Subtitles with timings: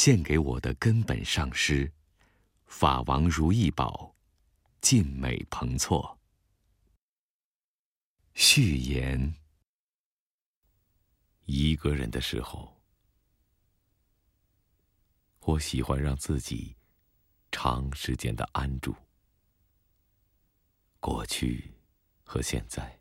[0.00, 1.92] 献给我的根本上师，
[2.66, 4.14] 法王如意宝，
[4.80, 6.16] 尽美彭措。
[8.32, 9.34] 序言：
[11.46, 12.80] 一个人的时候，
[15.40, 16.76] 我喜欢让自己
[17.50, 18.94] 长时间的安住。
[21.00, 21.74] 过去
[22.22, 23.00] 和现在，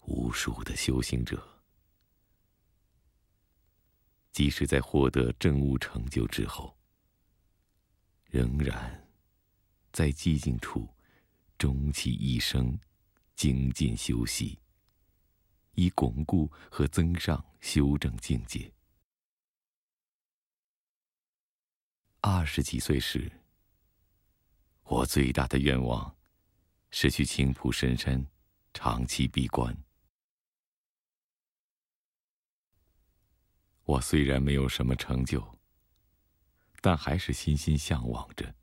[0.00, 1.51] 无数的修行者。
[4.32, 6.74] 即使在获得证悟成就之后，
[8.24, 9.06] 仍然
[9.92, 10.88] 在寂静处
[11.58, 12.78] 终其一生
[13.36, 14.58] 精进修习，
[15.72, 18.72] 以巩固和增上修正境界。
[22.22, 23.30] 二十几岁时，
[24.84, 26.16] 我最大的愿望
[26.90, 28.26] 是去青浦深山
[28.72, 29.76] 长期闭关。
[33.84, 35.58] 我虽然没有什么成就，
[36.80, 38.54] 但还是心心向往着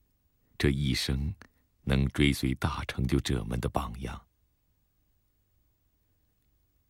[0.58, 1.34] 这一生
[1.84, 4.26] 能追随大成就者们的榜样。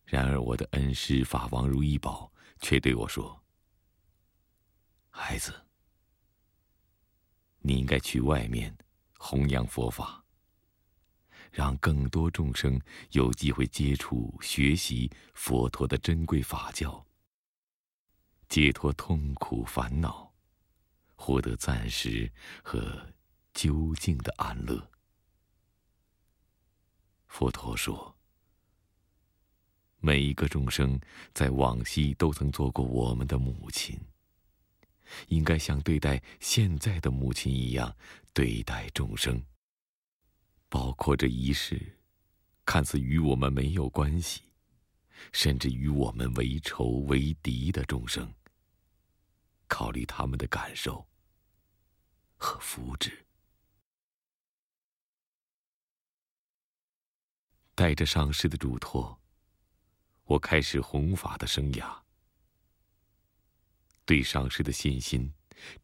[0.04, 3.42] 然而，我的恩师法王如意宝却对我说
[5.10, 5.54] ：“孩子，
[7.58, 8.76] 你应该去外面
[9.18, 10.24] 弘扬佛法，
[11.50, 17.04] 让更多众生有机会接触、学习佛陀的珍贵法教。”
[18.50, 20.28] 解脱痛苦烦恼，
[21.14, 22.28] 获得暂时
[22.64, 23.06] 和
[23.54, 24.90] 究竟的安乐。
[27.28, 28.16] 佛陀说
[30.02, 31.00] ：“每一个众生
[31.32, 33.96] 在往昔都曾做过我们的母亲，
[35.28, 37.96] 应该像对待现在的母亲一样
[38.32, 39.40] 对待众生，
[40.68, 41.80] 包括这一世
[42.64, 44.42] 看似与我们没有关系，
[45.30, 48.28] 甚至与我们为仇为敌的众生。”
[49.70, 51.06] 考虑他们的感受
[52.36, 53.22] 和福祉，
[57.76, 59.22] 带着上师的嘱托，
[60.24, 62.02] 我开始弘法的生涯。
[64.04, 65.32] 对上师的信心，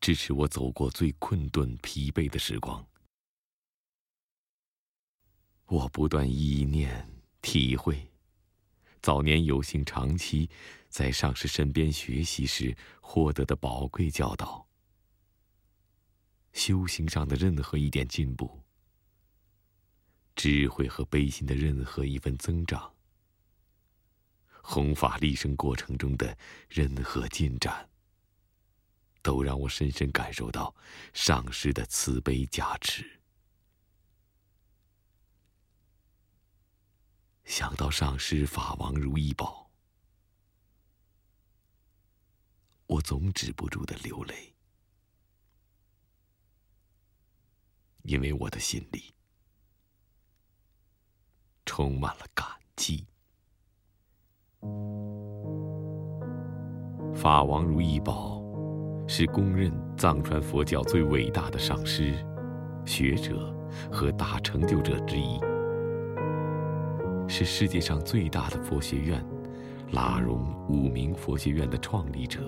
[0.00, 2.84] 支持我走过最困顿、疲惫的时光。
[5.66, 7.08] 我不断意念、
[7.40, 8.10] 体会。
[9.06, 10.50] 早年有幸长期
[10.88, 14.66] 在上师身边学习时获得的宝贵教导，
[16.52, 18.60] 修行上的任何一点进步，
[20.34, 22.92] 智慧和悲心的任何一份增长，
[24.60, 26.36] 弘法立生过程中的
[26.68, 27.88] 任何进展，
[29.22, 30.74] 都让我深深感受到
[31.14, 33.08] 上师的慈悲加持。
[37.46, 39.70] 想到上师法王如意宝，
[42.86, 44.52] 我总止不住的流泪，
[48.02, 49.14] 因为我的心里
[51.64, 53.06] 充满了感激。
[57.14, 58.42] 法王如意宝
[59.06, 62.12] 是公认藏传佛教最伟大的上师、
[62.84, 63.54] 学者
[63.90, 65.38] 和大成就者之一。
[67.28, 69.24] 是世界上最大的佛学院——
[69.92, 72.40] 拉荣五明佛学院的创立者。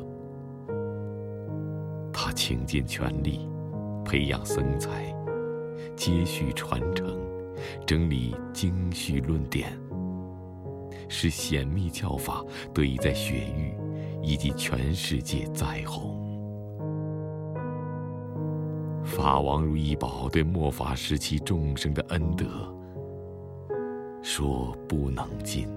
[2.13, 3.49] 他倾尽全力
[4.05, 5.15] 培养僧才，
[5.95, 7.19] 接续传承，
[7.87, 9.79] 整理经序论典，
[11.09, 13.75] 使显密教法得以在雪域
[14.23, 16.17] 以及全世界再红。
[19.05, 22.75] 法王如意宝对末法时期众生的恩德。
[24.23, 25.69] 说不能尽。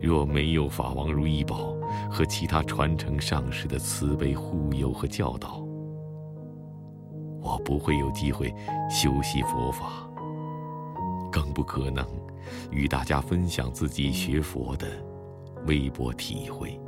[0.00, 1.74] 若没有法王如意宝
[2.10, 5.60] 和其他传承上师的慈悲护佑和教导，
[7.42, 8.54] 我不会有机会
[8.88, 10.08] 修习佛法，
[11.32, 12.06] 更不可能
[12.70, 14.86] 与大家分享自己学佛的
[15.66, 16.80] 微薄体会。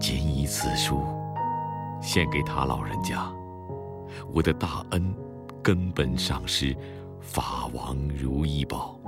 [0.00, 1.02] 谨以此书
[2.00, 3.32] 献给他老人家。
[4.32, 5.14] 我的大恩，
[5.62, 6.76] 根本上是
[7.20, 8.98] 法王如意宝。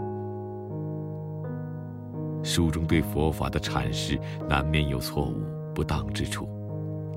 [2.43, 5.43] 书中对佛法的阐释难免有错误、
[5.75, 6.49] 不当之处，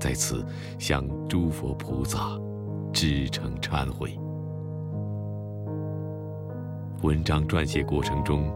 [0.00, 0.44] 在此
[0.78, 2.40] 向诸佛菩萨
[2.92, 4.18] 至诚忏悔。
[7.02, 8.50] 文章撰写过程中，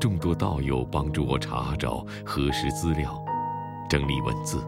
[0.00, 3.22] 众多道友帮助我查找、核实资料、
[3.88, 4.64] 整理文字。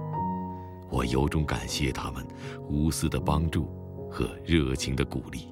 [0.90, 2.24] 我由衷感谢他们
[2.68, 3.66] 无私的帮助
[4.10, 5.48] 和热情的鼓励。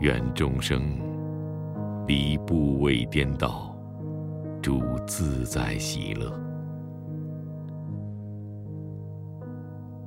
[0.00, 0.98] 愿众生
[2.06, 3.74] 离部位颠倒，
[4.60, 6.32] 主自在喜乐。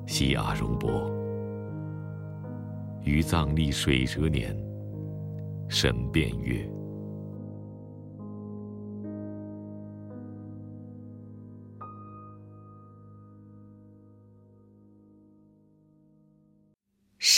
[0.05, 1.09] 西阿荣波，
[3.03, 4.55] 于藏历水蛇年，
[5.67, 6.69] 神变月。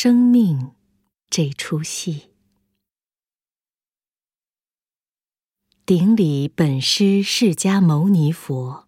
[0.08, 0.72] 生命
[1.30, 2.30] 这出戏，
[5.86, 8.88] 顶礼本师释迦牟尼佛，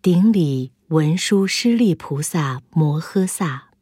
[0.00, 3.72] 顶礼文殊师利菩萨摩诃萨，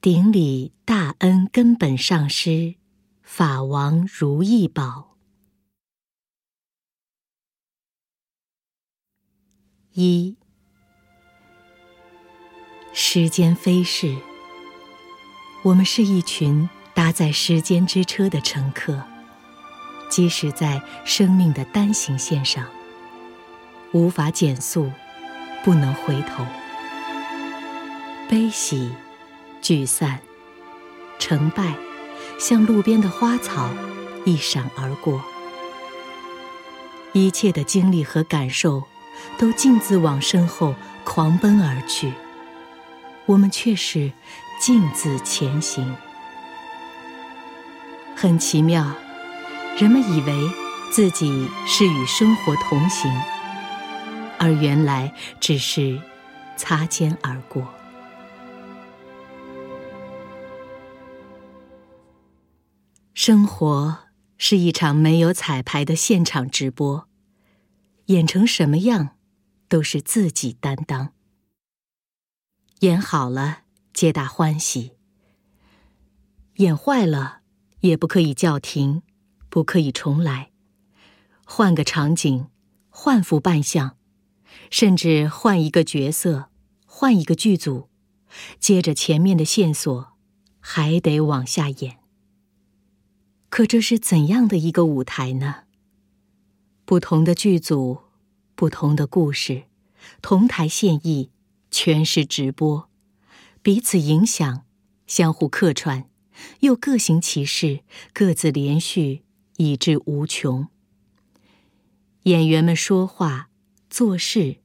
[0.00, 2.74] 顶礼大恩根本上师
[3.22, 5.16] 法王如意宝。
[9.92, 10.39] 一。
[12.92, 14.16] 时间飞逝，
[15.62, 19.00] 我们是一群搭载时间之车的乘客，
[20.08, 22.66] 即使在生命的单行线上，
[23.92, 24.90] 无法减速，
[25.64, 26.44] 不能回头。
[28.28, 28.90] 悲喜、
[29.62, 30.18] 聚散、
[31.18, 31.74] 成败，
[32.40, 33.70] 像路边的花草，
[34.24, 35.22] 一闪而过。
[37.12, 38.82] 一切的经历和感受，
[39.38, 42.12] 都径自往身后狂奔而去。
[43.26, 44.12] 我们却是
[44.60, 45.96] 径自前行，
[48.16, 48.94] 很奇妙。
[49.78, 50.50] 人们以为
[50.92, 53.10] 自己是与生活同行，
[54.38, 56.00] 而原来只是
[56.56, 57.66] 擦肩而过。
[63.14, 63.98] 生活
[64.36, 67.06] 是一场没有彩排的现场直播，
[68.06, 69.10] 演成什么样，
[69.68, 71.12] 都是自己担当。
[72.80, 73.58] 演好了，
[73.92, 74.92] 皆大欢喜；
[76.54, 77.40] 演坏了，
[77.80, 79.02] 也不可以叫停，
[79.50, 80.50] 不可以重来，
[81.44, 82.46] 换个场景，
[82.88, 83.98] 换副扮相，
[84.70, 86.48] 甚至换一个角色，
[86.86, 87.90] 换一个剧组，
[88.58, 90.12] 接着前面的线索，
[90.58, 91.98] 还得往下演。
[93.50, 95.64] 可这是怎样的一个舞台呢？
[96.86, 98.04] 不同的剧组，
[98.54, 99.64] 不同的故事，
[100.22, 101.30] 同台献艺。
[101.70, 102.88] 全是直播，
[103.62, 104.64] 彼此影响，
[105.06, 106.08] 相互客串，
[106.60, 107.80] 又各行其事，
[108.12, 109.22] 各自连续，
[109.58, 110.68] 以至无穷。
[112.24, 113.48] 演员们说话、
[113.88, 114.56] 做事、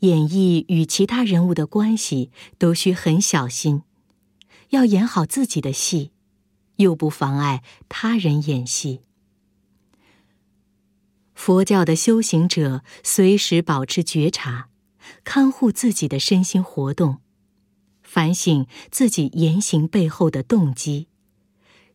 [0.00, 3.82] 演绎与其他人物的关系，都需很小心，
[4.70, 6.12] 要演好自己的戏，
[6.76, 9.02] 又不妨碍他人演戏。
[11.34, 14.68] 佛教的修行者随时保持觉察。
[15.24, 17.18] 看护自己的身心活动，
[18.02, 21.08] 反省自己言行背后的动机，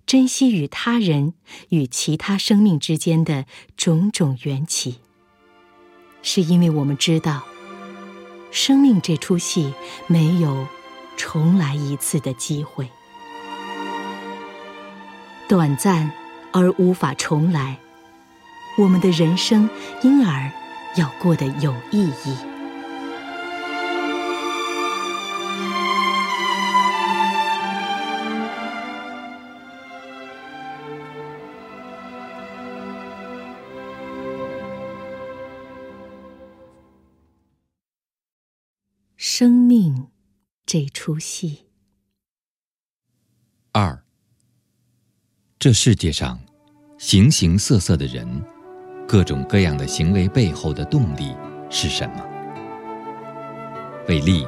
[0.06, 1.34] 珍惜与他人
[1.70, 3.46] 与其他生命之间的
[3.76, 5.00] 种种缘起。
[6.22, 7.44] 是因为我们知道，
[8.52, 9.74] 生命这出戏
[10.08, 10.68] 没有
[11.18, 12.90] 重来一次的机会，
[15.50, 16.12] 短暂
[16.52, 17.78] 而无法重来。
[18.78, 19.70] 我们的人生
[20.02, 20.52] 因而
[20.96, 22.53] 要过得有意义。
[39.44, 40.08] 生命
[40.66, 41.66] 这出戏。
[43.74, 44.02] 二，
[45.60, 46.40] 这世界上
[46.98, 48.26] 形形色色的人，
[49.06, 51.36] 各种各样的行为背后的动力
[51.70, 52.26] 是什么？
[54.08, 54.48] 为利、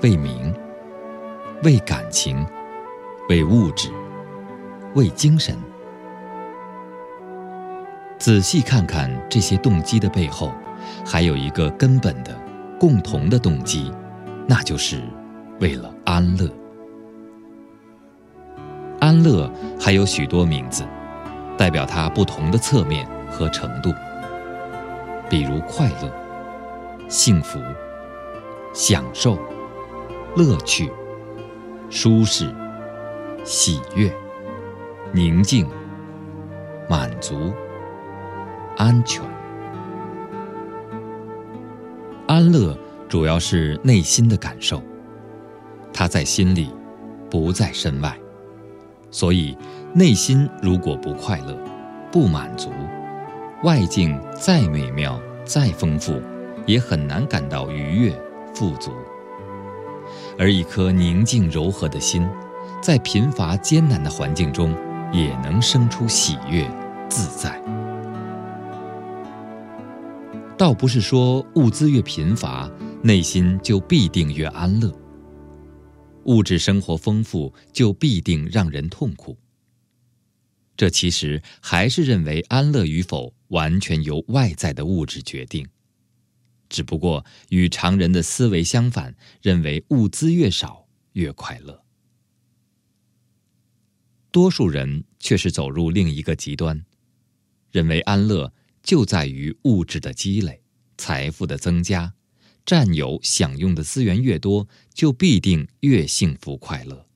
[0.00, 0.54] 为名、
[1.64, 2.46] 为感情、
[3.28, 3.90] 为物质、
[4.94, 5.58] 为精神。
[8.16, 10.52] 仔细看看这些动机的背后，
[11.04, 12.40] 还有一个根本的。
[12.82, 13.92] 共同的动机，
[14.44, 15.00] 那就是
[15.60, 16.50] 为了安乐。
[18.98, 19.48] 安乐
[19.78, 20.84] 还有许多名字，
[21.56, 23.94] 代表它不同的侧面和程度。
[25.30, 26.12] 比如快乐、
[27.06, 27.60] 幸福、
[28.74, 29.38] 享受、
[30.34, 30.90] 乐趣、
[31.88, 32.52] 舒适、
[33.44, 34.12] 喜悦、
[35.12, 35.70] 宁静、
[36.88, 37.52] 满足、
[38.76, 39.31] 安全。
[42.32, 42.74] 安乐
[43.10, 44.82] 主要是内心的感受，
[45.92, 46.70] 它在心里，
[47.28, 48.16] 不在身外。
[49.10, 49.54] 所以，
[49.92, 51.54] 内心如果不快乐、
[52.10, 52.70] 不满足，
[53.64, 56.22] 外境再美妙、再丰富，
[56.64, 58.18] 也很难感到愉悦、
[58.54, 58.92] 富足。
[60.38, 62.26] 而一颗宁静柔和的心，
[62.80, 64.74] 在贫乏艰难的环境中，
[65.12, 66.66] 也能生出喜悦
[67.10, 67.62] 自在。
[70.62, 72.70] 倒不是说物资越贫乏，
[73.02, 74.96] 内心就必定越安乐。
[76.26, 79.36] 物质生活丰富，就必定让人痛苦。
[80.76, 85.66] 这其实还是认为安乐与否完全由外在的物质决定，
[86.68, 91.82] 只不过与常人的思维相反，认为物资越少越快乐。
[94.30, 96.84] 多数人却是走入另一个极端，
[97.72, 98.52] 认为安乐
[98.82, 100.62] 就在于物质的积累、
[100.96, 102.14] 财富的增加。
[102.64, 107.08] 占有享用的资源越多，就必定越幸福快乐。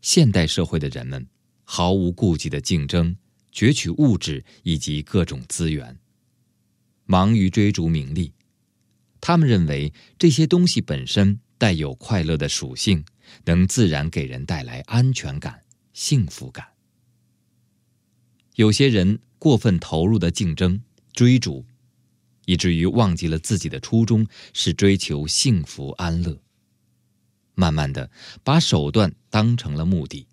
[0.00, 1.26] 现代社会的人们
[1.64, 3.16] 毫无顾忌的竞争，
[3.52, 5.98] 攫取物质以及各种资源，
[7.04, 8.32] 忙于追逐名利。
[9.20, 13.04] 他们认为这些东西本身带有快乐的属性，
[13.46, 16.64] 能自然给人带来安全感、幸福感。
[18.54, 21.64] 有些人过分投入的竞争、追逐。
[22.44, 26.40] 以至于忘记了自己的初衷是追求幸福安乐。
[27.54, 28.10] 慢慢的，
[28.42, 30.26] 把手段当成了目的，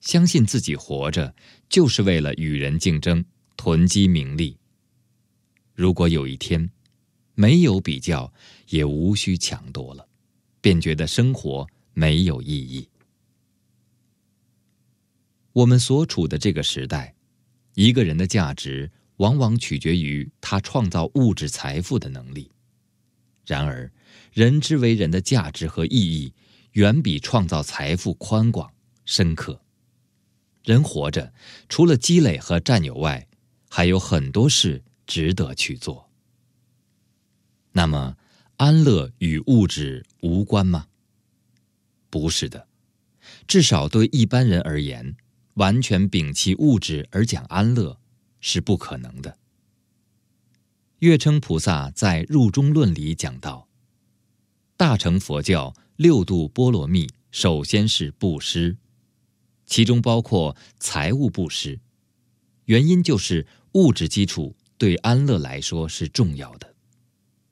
[0.00, 1.34] 相信自己活着
[1.70, 3.24] 就是为了与人竞争、
[3.56, 4.58] 囤积名利。
[5.72, 6.70] 如果有一天
[7.34, 8.30] 没有比较，
[8.68, 10.06] 也无需抢夺了，
[10.60, 12.86] 便觉得生活没有意义。
[15.52, 17.13] 我们所处的这个时代，
[17.74, 18.90] 一个人的价值。
[19.18, 22.50] 往往取决于他创造物质财富的能力。
[23.46, 23.88] 然而，
[24.32, 26.34] 人之为人的价值和意义，
[26.72, 29.60] 远比创造财富宽广深刻。
[30.64, 31.32] 人活着，
[31.68, 33.28] 除了积累和占有外，
[33.70, 36.10] 还有很多事值得去做。
[37.70, 38.16] 那么，
[38.56, 40.88] 安乐与物质无关吗？
[42.10, 42.66] 不是的，
[43.46, 45.14] 至少对一般人而言，
[45.54, 47.98] 完全摒弃物质而讲安乐。
[48.46, 49.38] 是不可能的。
[50.98, 53.68] 月称菩萨在《入中论》里讲到，
[54.76, 58.76] 大乘佛教六度波罗蜜，首先是布施，
[59.64, 61.80] 其中包括财物布施。
[62.66, 66.74] 原因就是物质基础对安乐来说是重要的，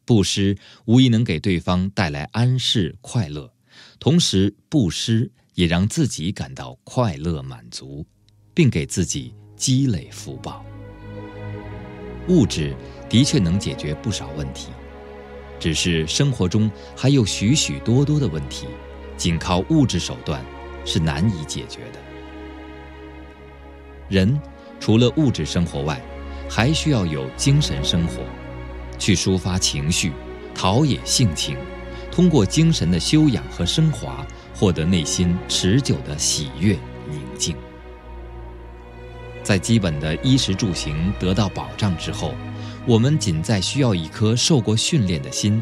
[0.04, 3.54] 布施无疑能给对方带来安适快乐，
[3.98, 8.04] 同时布施也让自己感到快乐满足，
[8.54, 10.64] 并给自己积累福报。
[12.28, 12.74] 物质
[13.08, 14.68] 的确能解决不少问题，
[15.58, 18.66] 只是生活中还有许许多多的问题，
[19.16, 20.44] 仅靠物质手段
[20.84, 21.98] 是难以解决的。
[24.08, 24.40] 人
[24.78, 26.00] 除了物质生活外，
[26.48, 28.22] 还需要有精神生活，
[28.98, 30.12] 去抒发情绪，
[30.54, 31.56] 陶冶性情，
[32.10, 36.78] 通过精神的修养和升华，获得内心持久的喜悦
[37.08, 37.56] 宁静。
[39.42, 42.34] 在基本的衣食住行得到保障之后，
[42.86, 45.60] 我们仅在需要一颗受过训练的心，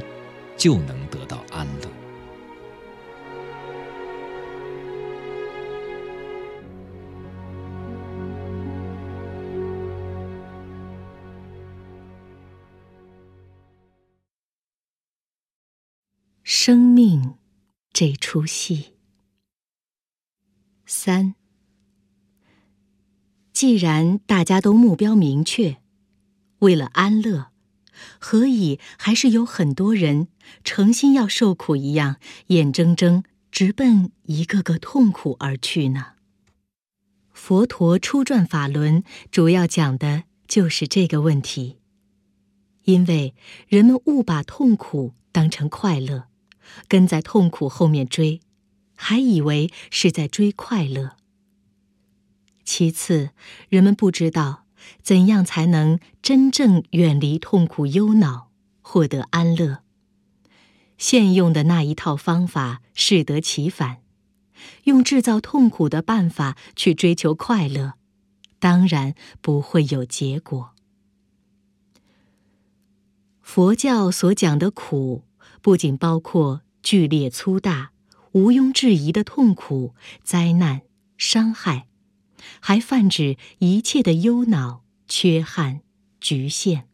[0.57, 1.89] 就能得到安乐。
[16.43, 17.35] 生命
[17.93, 18.95] 这出戏，
[20.87, 21.35] 三。
[23.53, 25.79] 既然大家都目标明确，
[26.61, 27.51] 为了安乐，
[28.19, 30.29] 何以还是有很多人
[30.65, 32.17] 诚心要受苦一样，
[32.47, 36.15] 眼睁睁直奔一个个痛苦而去呢？
[37.33, 41.81] 佛陀初转法轮，主要讲的就是这个问题。
[42.85, 43.35] 因为
[43.69, 46.30] 人们误把痛苦当成快乐，
[46.89, 48.41] 跟在痛苦后面追，
[48.95, 51.17] 还以为是在追快乐。
[52.65, 53.31] 其次，
[53.69, 54.65] 人们不知道
[55.03, 58.51] 怎样才能真正远离痛苦忧恼，
[58.81, 59.83] 获得安乐。
[60.97, 64.03] 现用的那一套方法适得其反，
[64.85, 67.95] 用制造痛苦的办法去追求快乐，
[68.59, 70.75] 当然不会有结果。
[73.41, 75.25] 佛教所讲的苦，
[75.61, 77.93] 不仅包括剧烈粗大、
[78.33, 80.83] 毋庸置疑的痛苦、灾难、
[81.17, 81.87] 伤害。
[82.61, 85.83] 还泛指一切的忧恼、缺憾、
[86.21, 86.89] 局限。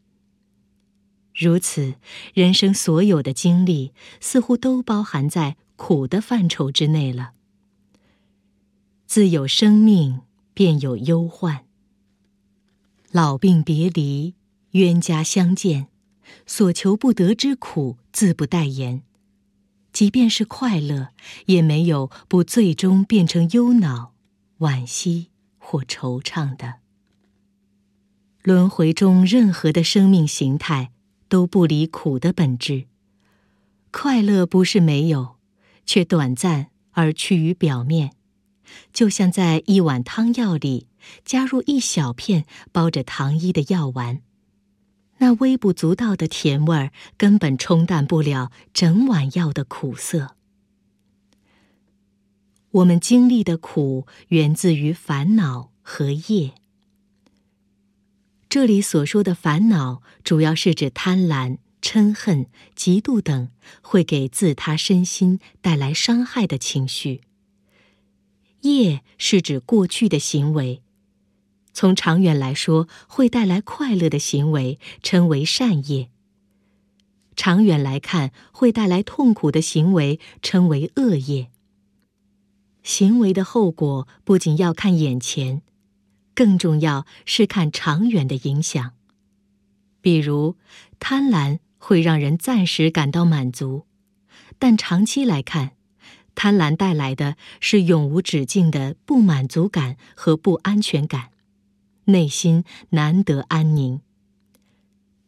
[1.33, 1.95] 如此，
[2.35, 7.33] 人生所有的经历似乎都包含在苦的范畴之内了。
[9.07, 11.65] 自有生命，便有忧患。
[13.13, 14.35] 老病别离、
[14.73, 15.87] 冤家相见，
[16.45, 19.03] 所求不得之苦，自不待言。
[19.93, 21.09] 即便是快乐，
[21.45, 24.15] 也没有不最终变成忧恼、
[24.61, 26.77] 惋惜或惆怅的。
[28.43, 30.93] 轮回中任何的生命形态
[31.29, 32.87] 都不离苦的本质。
[33.91, 35.37] 快乐不是没有，
[35.85, 38.13] 却短暂而趋于表面，
[38.95, 40.87] 就像在一碗汤药里
[41.23, 44.23] 加入一小片包着糖衣的药丸。
[45.19, 50.37] 那微不足道的甜味儿根本冲淡不了整碗药的苦涩。
[52.71, 56.53] 我们经历的苦源自于烦恼和业。
[58.49, 62.47] 这里所说的烦恼，主要是指贪婪、嗔恨、
[62.77, 63.51] 嫉妒等
[63.83, 67.23] 会给自他身心带来伤害的情绪。
[68.61, 70.83] 业是指过去的行为。
[71.77, 76.09] 从长远来说，会带来快乐的行为称为善业；
[77.37, 81.51] 长远来看，会带来痛苦的行为称为恶业。
[82.83, 85.61] 行为的后果不仅要看眼前，
[86.35, 88.93] 更重要是看长远的影响。
[90.01, 90.57] 比如，
[90.99, 93.85] 贪婪会让人暂时感到满足，
[94.59, 95.73] 但长期来看，
[96.35, 101.33] 贪婪带来的是永无止境的不满足感和不安全感。
[102.07, 104.01] 内心难得安宁。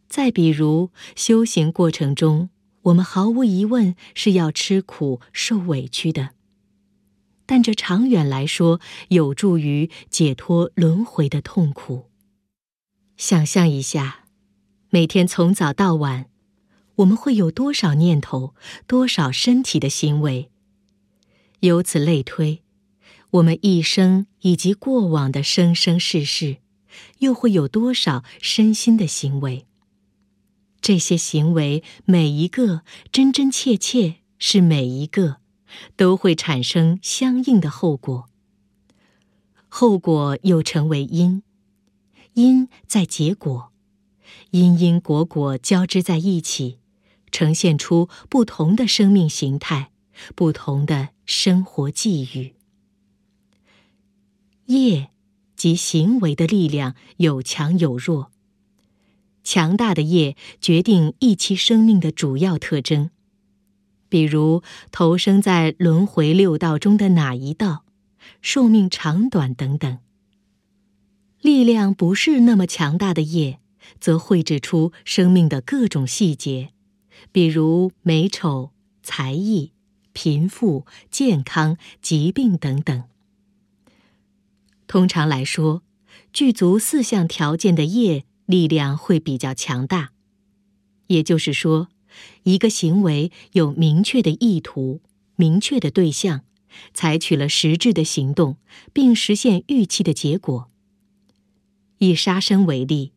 [0.09, 2.49] 再比如，修行过程中，
[2.83, 6.31] 我们毫无疑问是要吃苦受委屈的，
[7.45, 12.07] 但这长远来说有助于解脱轮回的痛苦。
[13.19, 14.25] 想象一下，
[14.91, 16.31] 每天从早到晚，
[16.97, 18.55] 我们会有多少念头，
[18.87, 20.51] 多少身体的行为？
[21.61, 22.63] 由此类推，
[23.33, 26.59] 我们一生以及过往的生生世世。
[27.19, 29.67] 又会有多少身心的行为？
[30.81, 35.39] 这些行为每一个真真切切是每一个，
[35.97, 38.29] 都会产生相应的后果。
[39.69, 41.43] 后果又成为因，
[42.35, 43.73] 因在结果，
[44.51, 46.79] 因因果果交织在一起，
[47.31, 49.91] 呈现出不同的生命形态，
[50.35, 52.55] 不同的生活际遇。
[54.67, 55.11] 业。
[55.59, 58.31] 及行为的力量有强有弱。
[59.43, 63.11] 强大的业决定一期生命的主要特征，
[64.09, 67.85] 比如投生在轮回六道中的哪一道，
[68.41, 69.99] 寿命长短等等。
[71.41, 73.59] 力量不是那么强大的业，
[74.01, 76.71] 则绘制出生命的各种细节，
[77.33, 78.71] 比如美丑、
[79.03, 79.73] 才艺、
[80.13, 83.08] 贫富、健康、疾病等等。
[84.89, 85.83] 通常来说，
[86.33, 90.11] 具足四项条件的业力量会比较强大。
[91.09, 91.89] 也就是说，
[92.45, 95.01] 一个行为有明确的意图、
[95.37, 96.41] 明确的对象，
[96.95, 98.57] 采取了实质的行动，
[98.95, 100.71] 并实现预期的结果。
[101.99, 103.13] 以杀生为例，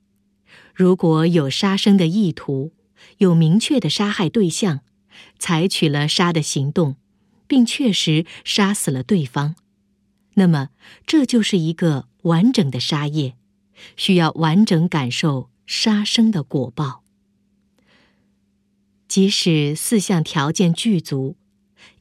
[0.75, 2.73] 如果有杀生的意图，
[3.19, 4.81] 有明确的杀害对象，
[5.39, 6.97] 采取了杀的行动，
[7.47, 9.55] 并确实杀死了对方。
[10.35, 10.69] 那么，
[11.05, 13.35] 这就是一个完整的杀业，
[13.97, 17.03] 需要完整感受杀生的果报。
[19.07, 21.35] 即使四项条件具足，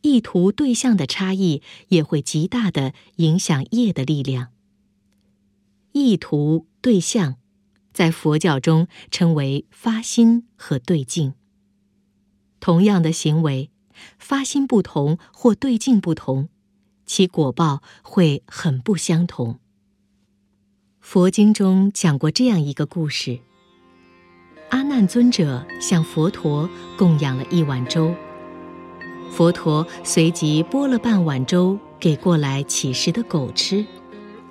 [0.02, 4.52] 意图对象的差异也会极大的影响业的力量。
[5.90, 7.34] 意图对象，
[7.92, 11.34] 在佛教中称为发心和对境。
[12.60, 13.70] 同样的行为，
[14.18, 16.48] 发心不同或对境不同。
[17.12, 19.58] 其果报会很不相同。
[21.00, 23.40] 佛经中讲过这样一个故事：
[24.68, 28.14] 阿难尊者向佛陀供养了一碗粥，
[29.28, 33.84] 佛陀随即拨了半碗粥给过来乞食的狗吃。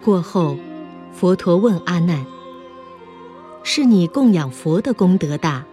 [0.03, 0.57] 过后，
[1.13, 2.25] 佛陀问阿难
[3.63, 5.65] ：“是你供养佛的功德大，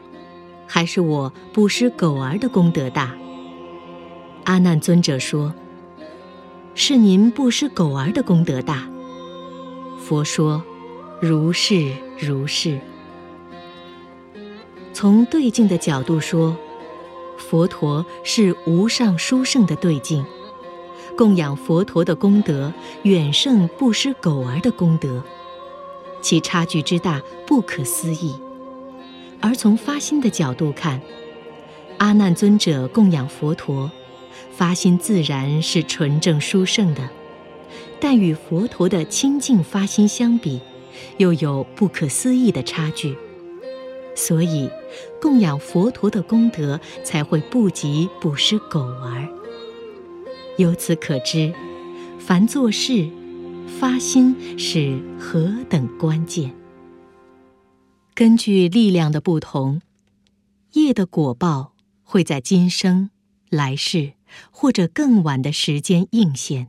[0.68, 3.12] 还是我布施狗儿的功德大？”
[4.46, 5.52] 阿难尊者说。
[6.78, 8.86] 是您布施狗儿的功德大。
[9.98, 10.62] 佛说
[11.22, 12.78] ：“如是如是。”
[14.92, 16.54] 从对境的角度说，
[17.38, 20.22] 佛陀是无上殊胜的对境，
[21.16, 22.70] 供养佛陀的功德
[23.04, 25.22] 远胜布施狗儿的功德，
[26.20, 28.38] 其差距之大不可思议。
[29.40, 31.00] 而从发心的角度看，
[31.96, 33.90] 阿难尊者供养佛陀。
[34.56, 37.10] 发心自然是纯正殊胜的，
[38.00, 40.60] 但与佛陀的清净发心相比，
[41.18, 43.14] 又有不可思议的差距。
[44.14, 44.70] 所以
[45.20, 49.28] 供养佛陀的功德才会不及捕食狗儿。
[50.56, 51.52] 由此可知，
[52.18, 53.10] 凡做事，
[53.78, 56.50] 发心是何等关键。
[58.14, 59.82] 根据力量的不同，
[60.72, 63.10] 业的果报会在今生、
[63.50, 64.12] 来世
[64.50, 66.68] 或者更晚的时间应现。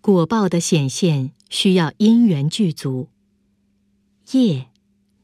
[0.00, 3.08] 果报的显现需要因缘具足。
[4.32, 4.68] 业，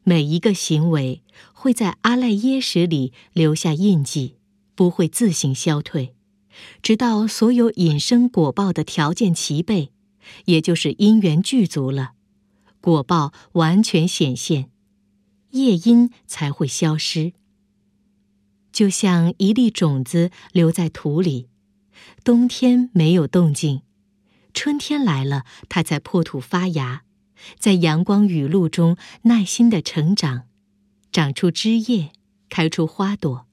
[0.02, 4.36] 每一个行为会在阿赖耶识里留下印记，
[4.74, 6.14] 不会自行消退，
[6.82, 9.92] 直到所有引生果报的条件齐备，
[10.46, 12.12] 也就是因缘具足了。
[12.80, 14.70] 果报完全显现，
[15.50, 17.32] 业因才会消失。
[18.72, 21.48] 就像一粒种子留在土里，
[22.24, 23.82] 冬天没有动静，
[24.54, 27.04] 春天来了，它才破土发芽，
[27.58, 30.44] 在阳光雨露中耐心的成长，
[31.12, 32.12] 长出枝叶，
[32.48, 33.46] 开出花朵，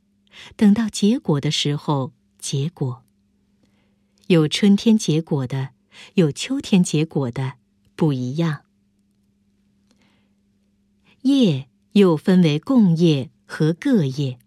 [0.56, 3.04] 等到结果的时候结果。
[4.28, 5.72] 有春天结果的，
[6.14, 7.56] 有秋天结果的，
[7.96, 8.62] 不一样。
[11.24, 14.40] 叶又分为共叶和各叶。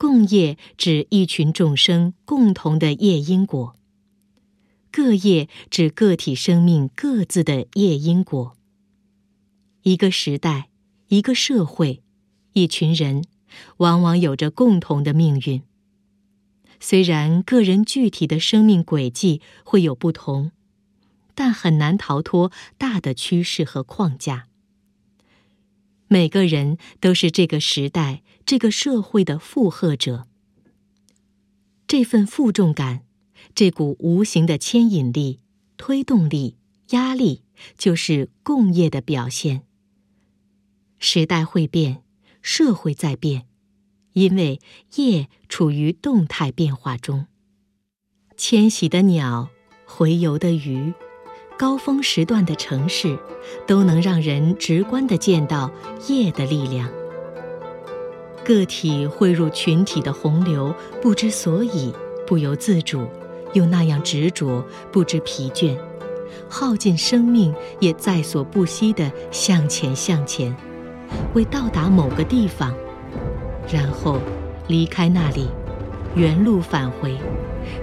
[0.00, 3.76] 共业指一群众生共同的业因果，
[4.90, 8.56] 各业指个体生命各自的业因果。
[9.82, 10.70] 一个时代、
[11.08, 12.02] 一个社会、
[12.54, 13.26] 一群人，
[13.76, 15.60] 往往有着共同的命运。
[16.80, 20.50] 虽然个人具体的生命轨迹会有不同，
[21.34, 24.46] 但很难逃脱大的趋势和框架。
[26.12, 30.26] 每个人都是这个时代、这个社会的负荷者。
[31.86, 33.04] 这份负重感，
[33.54, 35.38] 这股无形的牵引力、
[35.76, 36.56] 推动力、
[36.88, 37.44] 压力，
[37.78, 39.62] 就是共业的表现。
[40.98, 42.02] 时代会变，
[42.42, 43.46] 社会在变，
[44.14, 44.58] 因为
[44.96, 47.26] 业处于动态变化中。
[48.36, 49.48] 迁徙的鸟，
[49.86, 50.92] 洄游的鱼。
[51.60, 53.18] 高峰时段的城市，
[53.66, 55.70] 都能让人直观地见到
[56.08, 56.88] 夜的力量。
[58.42, 61.92] 个体汇入群体的洪流，不知所以，
[62.26, 63.06] 不由自主，
[63.52, 65.76] 又那样执着，不知疲倦，
[66.48, 70.56] 耗尽生命也在所不惜地向前向前，
[71.34, 72.74] 为到达某个地方，
[73.70, 74.18] 然后
[74.66, 75.46] 离开那里，
[76.14, 77.14] 原路返回，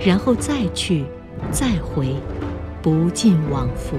[0.04, 1.06] 然后再去，
[1.52, 2.16] 再回。
[2.82, 3.98] 不尽往复。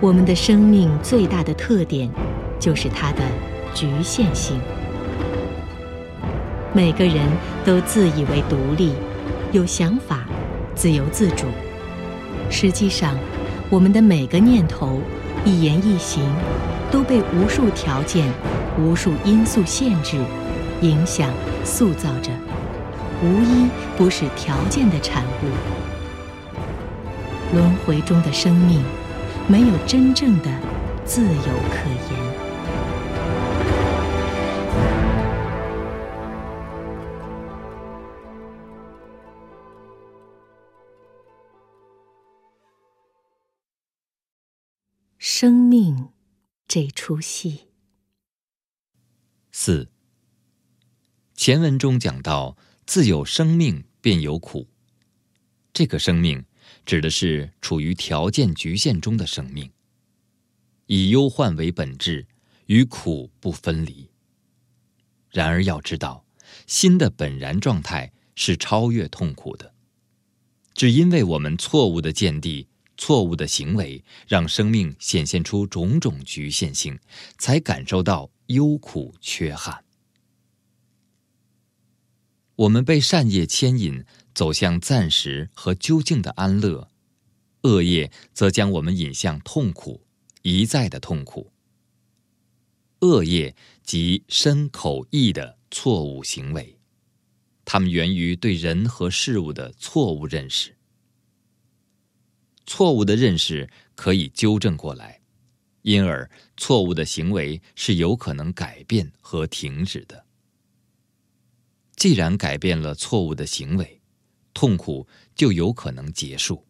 [0.00, 2.08] 我们的生命最大的特点，
[2.60, 3.22] 就是它的
[3.74, 4.60] 局限性。
[6.72, 7.16] 每个人
[7.64, 8.92] 都自以为独立，
[9.52, 10.24] 有想法，
[10.74, 11.46] 自由自主。
[12.50, 13.16] 实际上，
[13.70, 15.00] 我们的每个念头、
[15.44, 16.22] 一言一行，
[16.90, 18.30] 都被无数条件、
[18.78, 20.16] 无数因素限制、
[20.82, 21.30] 影响、
[21.64, 22.30] 塑造着。
[23.20, 25.50] 无一不是条件的产物。
[27.52, 28.80] 轮回中的生命，
[29.48, 30.44] 没有真正的
[31.04, 31.30] 自由
[31.70, 32.48] 可言。
[45.18, 46.10] 生命
[46.68, 47.68] 这出戏。
[49.50, 49.88] 四。
[51.34, 52.56] 前文中讲到。
[52.88, 54.66] 自有生命，便有苦。
[55.74, 56.42] 这个生命
[56.86, 59.70] 指的是处于条件局限中的生命，
[60.86, 62.26] 以忧患为本质，
[62.64, 64.08] 与苦不分离。
[65.30, 66.24] 然而要知道，
[66.66, 69.74] 心的本然状态是超越痛苦的，
[70.72, 76.98] 只因为我们错误的见地、错误的行为，让生命显现出种种局限性，
[77.36, 79.84] 才感受到忧苦缺憾。
[82.58, 86.90] 我们被善业牵引走向暂时和究竟的安乐，
[87.62, 90.04] 恶业则将我们引向痛苦，
[90.42, 91.52] 一再的痛苦。
[93.00, 96.76] 恶业即身口意的错误行为，
[97.64, 100.76] 它们源于对人和事物的错误认识。
[102.66, 105.20] 错误的认识可以纠正过来，
[105.82, 110.24] 因而错误的行为是有可能改变和停止的。
[111.98, 114.00] 既然改变了错误的行为，
[114.54, 116.64] 痛苦就有可能结束。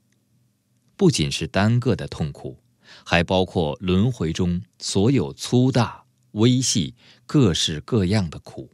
[0.96, 2.58] 不仅是单个的痛苦，
[3.04, 6.94] 还包括轮回中所有粗大、微细、
[7.26, 8.70] 各式各样的苦。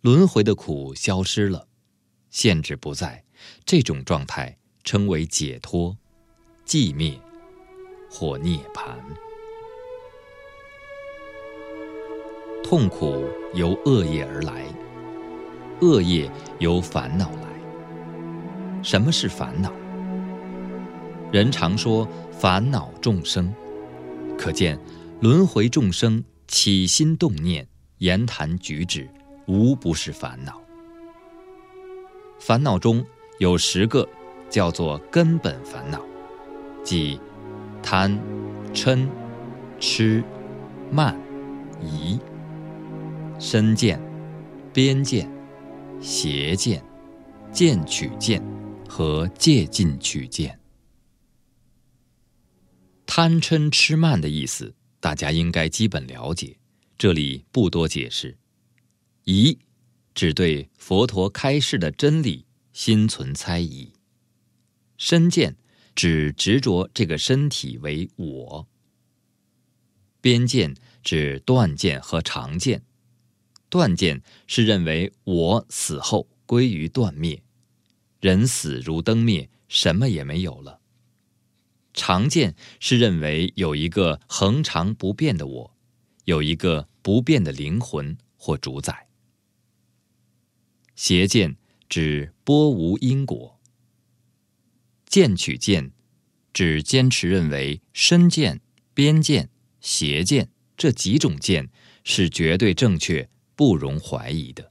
[0.00, 1.68] 轮回的苦消失了，
[2.30, 3.22] 限制不在，
[3.66, 5.98] 这种状态称为解脱、
[6.64, 7.20] 寂灭、
[8.10, 8.96] 或涅槃。
[12.68, 13.24] 痛苦
[13.54, 14.64] 由恶业而来，
[15.82, 18.82] 恶业由烦恼来。
[18.82, 19.72] 什么是烦恼？
[21.30, 23.54] 人常说烦恼众生，
[24.36, 24.76] 可见
[25.20, 27.64] 轮回众生起心动念、
[27.98, 29.08] 言谈举止，
[29.46, 30.60] 无不是烦恼。
[32.40, 33.06] 烦恼中
[33.38, 34.08] 有十个，
[34.50, 36.00] 叫做根本烦恼，
[36.82, 37.20] 即
[37.80, 38.18] 贪、
[38.74, 39.06] 嗔、
[39.78, 40.20] 痴、
[40.90, 41.16] 慢、
[41.80, 42.18] 疑、
[43.38, 44.00] 身见、
[44.72, 45.30] 边见、
[46.00, 46.82] 邪见、
[47.52, 48.42] 见取见
[48.88, 50.58] 和戒禁取见。
[53.04, 56.56] 贪嗔痴慢的意思，大家应该基本了解，
[56.96, 58.36] 这里不多解释。
[59.24, 59.58] 疑，
[60.14, 63.92] 只对佛陀开示的真理心存猜疑。
[64.96, 65.56] 身见，
[65.94, 68.66] 指执着这个身体为我。
[70.20, 72.82] 边见，指断见和常见。
[73.68, 77.42] 断见是认为我死后归于断灭，
[78.20, 80.80] 人死如灯灭，什么也没有了。
[81.92, 85.76] 常见是认为有一个恒常不变的我，
[86.24, 89.08] 有一个不变的灵魂或主宰。
[90.94, 91.56] 邪见
[91.88, 93.58] 指波无因果。
[95.06, 95.92] 见取见，
[96.52, 98.60] 指坚持认为身见、
[98.92, 99.48] 边见、
[99.80, 101.70] 邪见这几种见
[102.04, 104.70] 是绝对正确、不容怀疑的。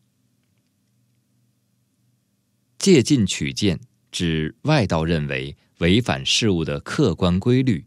[2.78, 5.58] 借进取见，指外道认为。
[5.80, 7.86] 违反事物的客观规律，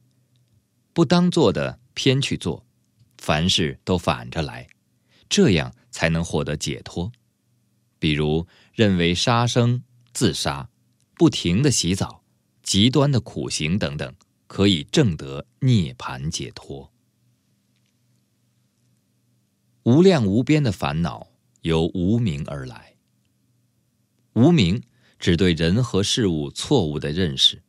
[0.92, 2.66] 不当做的偏去做，
[3.16, 4.68] 凡事都反着来，
[5.26, 7.11] 这样才能获得解脱。
[7.98, 9.82] 比如认为杀生、
[10.12, 10.68] 自杀、
[11.14, 12.22] 不停的洗澡、
[12.62, 14.14] 极端的苦行等等，
[14.46, 16.92] 可以证得涅盘解脱。
[19.88, 21.29] 无量无边的烦恼
[21.62, 22.96] 由无名而来，
[24.35, 24.83] 无名
[25.18, 27.62] 只对人和事物错误的认识。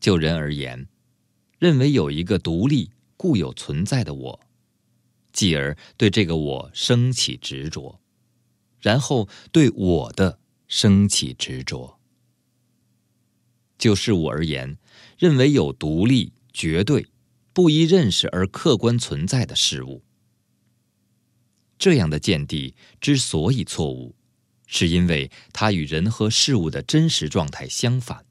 [0.00, 0.88] 就人而言，
[1.58, 4.40] 认为有一个独立、固有存在的我，
[5.30, 8.00] 继而对这个我升起执着，
[8.80, 11.98] 然后对我的升起执着。
[13.76, 14.78] 就事物而言，
[15.18, 17.06] 认为有独立、绝对、
[17.52, 20.02] 不依认识而客观存在的事物。
[21.78, 24.14] 这样的见地之所以错误，
[24.66, 28.26] 是因为它与人和事物的真实状态相反。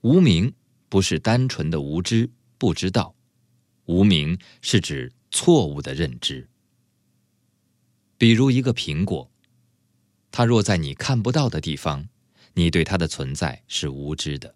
[0.00, 0.52] 无名
[0.88, 3.14] 不是单纯的无知不知道，
[3.84, 6.48] 无名是指错误的认知。
[8.18, 9.30] 比如一个苹果，
[10.30, 12.08] 它若在你看不到的地方，
[12.54, 14.54] 你对它的存在是无知的；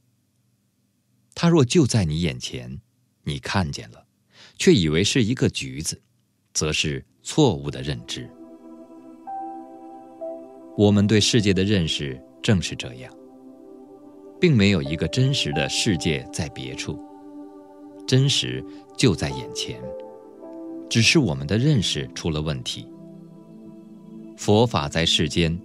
[1.35, 2.81] 它若就在你眼前，
[3.23, 4.07] 你看见了，
[4.59, 6.03] 却以为是一个橘子，
[6.55, 8.27] 则是错误的认知。
[10.79, 13.13] 我们对世界的认识正是这样。
[14.41, 16.99] 并没有一个真实的世界在别处，
[18.07, 18.63] 真实
[18.95, 19.81] 就在眼前，
[20.91, 22.87] 只是我们的认识出了问题。
[24.37, 25.59] 佛法在世间，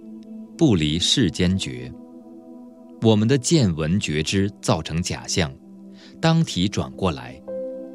[0.56, 1.92] 不离世间觉。
[3.02, 5.52] 我们的见闻觉知造成假象，
[6.22, 7.38] 当体转过来，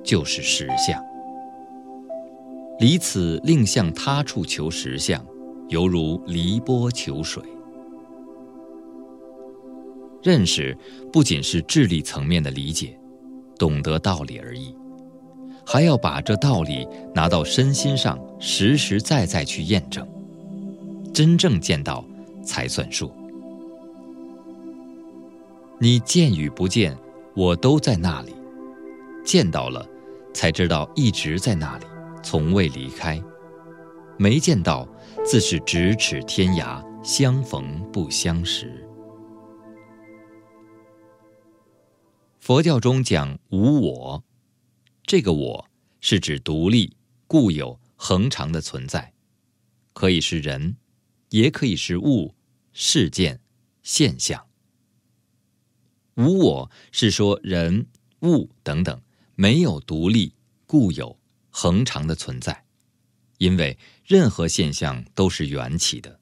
[0.04, 1.04] 就是实相。
[2.80, 5.26] 离此另向他处求实相，
[5.70, 7.42] 犹如离波求水。
[10.22, 10.76] 认识
[11.14, 13.00] 不仅是智力层面的理解、
[13.58, 14.76] 懂得道理而已，
[15.66, 20.06] 还要把这道理拿到身心上，实实在在去验证，
[21.14, 22.04] 真正见到
[22.44, 23.12] 才算数。
[25.80, 26.98] 你见与不见，
[27.36, 28.32] 我都在那里；
[29.24, 29.88] 见到了，
[30.34, 31.86] 才知道一直在那里，
[32.26, 33.24] 从未离开；
[34.18, 34.90] 没见到，
[35.24, 38.84] 自是咫尺天涯，相逢不相识。
[42.40, 44.24] 佛教中讲无我，
[45.04, 45.70] 这个我
[46.02, 49.14] 是指独立、固有、恒常的存在，
[49.94, 50.78] 可以是人，
[51.30, 52.34] 也可以是物、
[52.74, 53.40] 事件、
[53.84, 54.48] 现象。
[56.16, 57.86] 无我是说人、
[58.24, 59.00] 物等等
[59.36, 60.34] 没有独立、
[60.66, 61.20] 固有、
[61.58, 62.66] 恒常的存在，
[63.38, 66.20] 因为任何现象都是缘起的，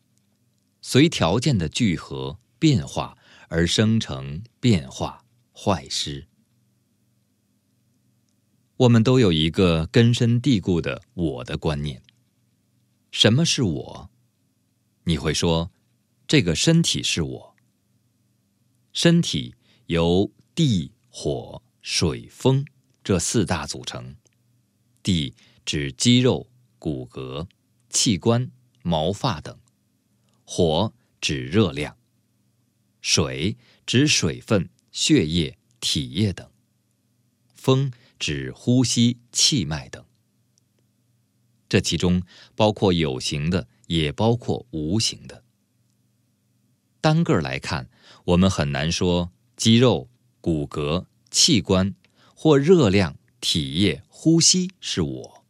[0.80, 3.18] 随条件的聚合变化
[3.48, 5.26] 而生成变化。
[5.52, 6.28] 坏失。
[8.78, 12.04] 我们都有一个根深蒂固的“我的”观念。
[13.10, 14.12] 什么是我？
[15.06, 15.72] 你会说，
[16.28, 17.56] 这个身体是我。
[18.92, 19.56] 身体
[19.88, 22.66] 由地、火、水、风
[23.04, 24.16] 这四大组成。
[25.04, 25.36] 地
[25.66, 27.48] 指肌肉、骨骼、
[27.90, 28.50] 器官、
[28.82, 29.56] 毛发等；
[30.46, 31.94] 火指热量；
[33.02, 36.48] 水指水分、血液、体液等；
[37.54, 40.04] 风指呼吸、气脉等。
[41.68, 42.24] 这其中
[42.56, 45.44] 包括有形的，也包括无形的。
[47.02, 47.90] 单个来看，
[48.26, 50.08] 我们很难说肌肉、
[50.40, 51.96] 骨骼、器官
[52.36, 55.44] 或热量、体液、呼吸是我。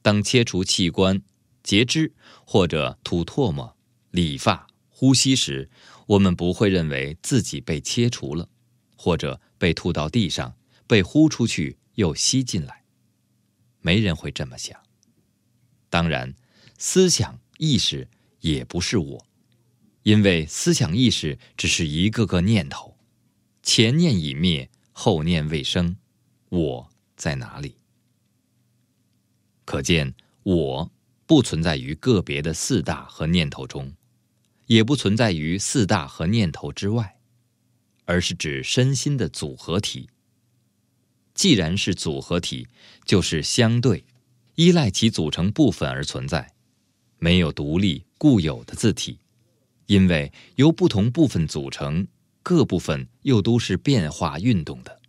[0.00, 1.20] 当切除器官、
[1.60, 2.12] 截肢
[2.46, 3.76] 或者吐唾沫、
[4.12, 5.68] 理发、呼吸时，
[6.06, 8.48] 我们不会认为自己被切除了，
[8.96, 12.84] 或者被吐到地上，被呼出去又吸进来。
[13.80, 14.80] 没人会这么想。
[15.88, 16.32] 当然，
[16.78, 19.26] 思想意识也不是我，
[20.04, 22.96] 因为思想意识只是一个个念头，
[23.64, 25.96] 前念已灭，后念未生，
[26.50, 27.76] 我在哪里？
[29.66, 30.90] 可见，我
[31.26, 33.92] 不存在于个别的四大和念头中，
[34.64, 37.18] 也不存在于四大和念头之外，
[38.06, 40.08] 而是指身心的组合体。
[41.34, 42.66] 既然是组合体，
[43.04, 44.02] 就是相对。
[44.54, 46.54] 依赖其组成部分而存在，
[47.18, 49.18] 没有独立固有的字体，
[49.86, 52.08] 因为由不同部分组成，
[52.42, 55.00] 各部分又都是变化运动的，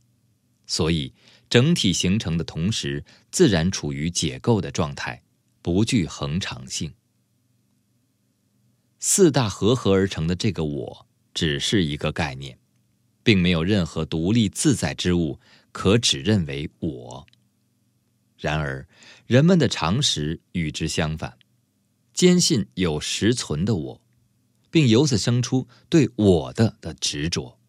[0.67, 1.13] 所以
[1.51, 5.21] 整体形成的同时，自然处于解构的状态，
[5.61, 6.93] 不具恒常性。
[9.01, 12.57] 四大合合而成的这个我，只是一个概念，
[13.21, 15.37] 并没有任何独立自在之物
[15.73, 17.27] 可指认为我。
[18.37, 18.87] 然而，
[19.27, 21.37] 人们的常识与之相反，
[22.13, 24.01] 坚信有实存的我，
[24.69, 27.59] 并由此生出对我的的执着，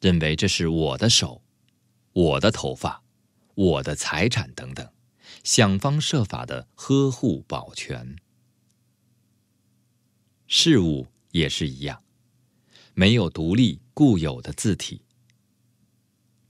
[0.00, 1.42] 认为这是我的手、
[2.18, 3.04] 我的头发、
[3.54, 4.90] 我的财产等等，
[5.44, 8.16] 想方设法的呵护保全。
[10.48, 12.02] 事物也是一样，
[12.94, 15.02] 没有独立固有的字体，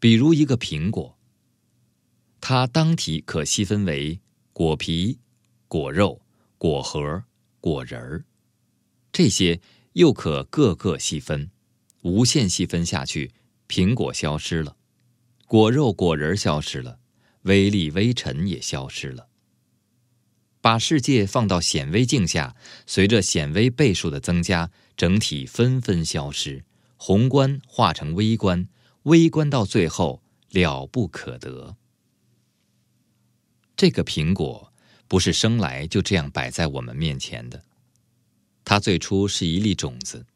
[0.00, 1.18] 比如一个苹果。
[2.40, 4.18] 它当体可细分为
[4.54, 5.18] 果皮、
[5.66, 6.22] 果肉、
[6.56, 7.24] 果核、
[7.60, 8.24] 果仁儿，
[9.12, 9.60] 这些
[9.92, 11.50] 又可各个细分，
[12.00, 13.34] 无限细分下去，
[13.68, 14.77] 苹果消失了，
[15.48, 16.98] 果肉、果仁消失了，
[17.44, 19.28] 微粒、微尘也消失了。
[20.60, 22.54] 把世界放到显微镜下，
[22.86, 26.62] 随着显微倍数的增加，整体纷纷消失，
[26.98, 28.68] 宏观化成微观，
[29.04, 31.74] 微观到最后了不可得。
[33.74, 34.70] 这个苹果
[35.06, 37.64] 不是生来就这样摆在我们面前的，
[38.66, 40.26] 它最初是一粒种子，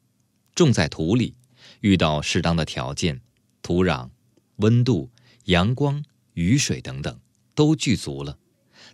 [0.55, 1.35] 种在土里，
[1.81, 3.21] 遇到适当的条件，
[3.61, 4.09] 土壤、
[4.63, 5.11] 温度、
[5.45, 7.21] 阳光、雨水等等
[7.55, 8.39] 都具足了，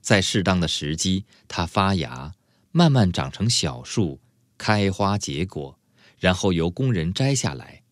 [0.00, 2.34] 在适当的时机，它发芽，
[2.72, 4.18] 慢慢长成小树，
[4.56, 5.78] 开花结果，
[6.18, 7.82] 然后由工人摘下来，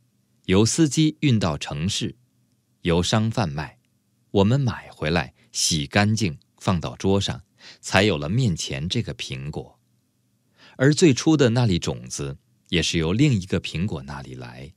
[0.46, 2.16] 由司机运到城市，
[2.82, 3.78] 由商贩卖，
[4.30, 6.36] 我们买回来洗干净。
[6.58, 7.44] 放到桌上，
[7.80, 9.78] 才有了面前这个苹果。
[10.76, 12.38] 而最初的那粒种子，
[12.70, 14.72] 也是由另一个苹果那里来。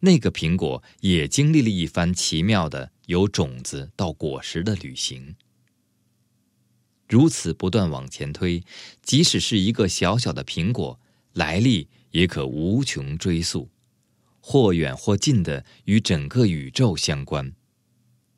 [0.00, 5.36] 那个苹果也经历了一番奇妙的由种子到果实的旅行。
[7.08, 8.62] 如此不断往前推，
[9.02, 10.98] 即使是一个小小的苹果，
[11.32, 13.68] 来历也可无穷追溯，
[14.40, 17.52] 或远或近的与整个宇宙相关。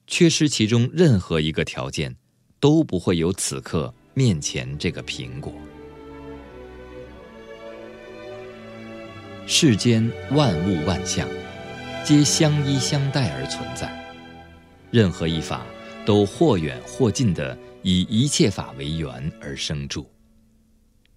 [0.06, 2.16] 缺失其中任何一个条件。
[2.62, 5.52] 都不会有此刻面前这个苹果。
[9.48, 11.28] 世间万物万象，
[12.04, 13.90] 皆相依相待而存在。
[14.90, 15.64] 任何一法
[16.04, 20.10] 都或远或近的以一切法为缘而生住，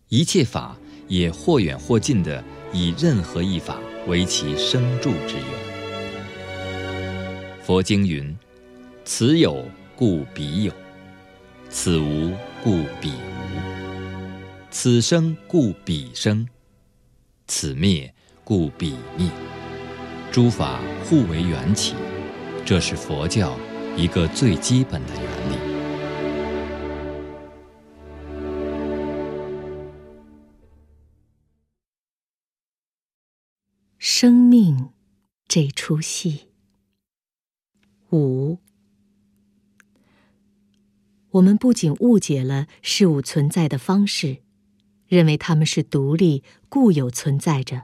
[0.10, 5.45] 一切法也或远或近的以任何一法为其生住之源。
[7.63, 8.38] 佛经云
[9.04, 10.71] ：“此有故彼有。”
[11.67, 12.31] 此无
[12.63, 13.60] 故彼无，
[14.71, 16.48] 此生故彼生，
[17.48, 18.13] 此灭
[18.46, 19.27] 故彼灭。
[20.36, 21.96] 诸法互为缘起，
[22.65, 23.58] 这是佛教
[23.96, 25.56] 一个最基本的原理。
[33.98, 34.90] 生命
[35.48, 36.50] 这出戏，
[38.12, 38.58] 五。
[41.29, 44.40] 我们不仅误解了事物存在的方式，
[45.08, 47.83] 认为它们是独立固有存在着，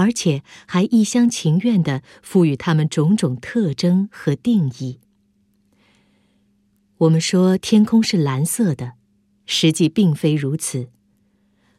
[0.00, 4.98] 而且还一厢情愿地赋予它们种种特征和定义。
[6.96, 8.94] 我们说天空是蓝色的，
[9.44, 10.88] 实际并非如此。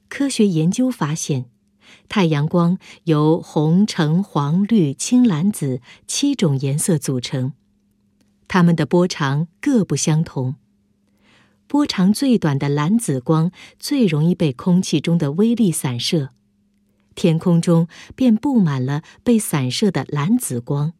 [0.07, 1.45] 科学研究发现，
[2.07, 7.53] 太阳光由红、橙、黄、绿、青、蓝、紫七种颜色组成，
[8.47, 10.57] 它们的波长各不相同。
[11.65, 16.29] 波长最短的蓝紫光最容易被空气中的微粒散射，
[17.15, 20.93] 天空中便布满了被散射的蓝紫光。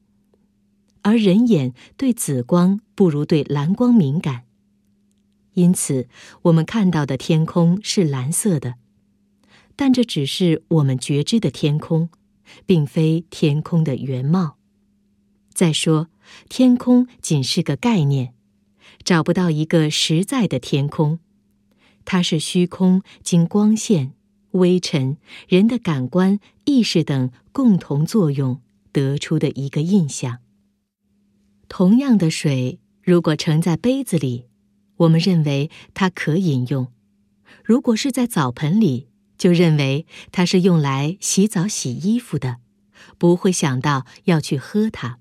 [1.03, 4.43] 而人眼对紫光不如对蓝光敏感，
[5.53, 6.07] 因此
[6.43, 8.75] 我们看到的天空是蓝色的，
[9.75, 12.09] 但这只是我们觉知的天空，
[12.67, 14.57] 并非天空的原貌。
[15.53, 16.09] 再说，
[16.47, 18.35] 天空仅是个概念，
[19.03, 21.19] 找不到一个实在的天空，
[22.05, 24.13] 它是虚空经光线、
[24.51, 30.39] 微尘、人的感官、意识等共同作用得出的一个印象。
[31.67, 34.45] 同样的水，如果盛在杯子里，
[34.97, 36.87] 我们认为它可饮用；
[37.63, 42.57] 如果是在澡盆里，就认为它是用来洗澡、洗衣服的，
[43.17, 45.19] 不会想到要去喝它。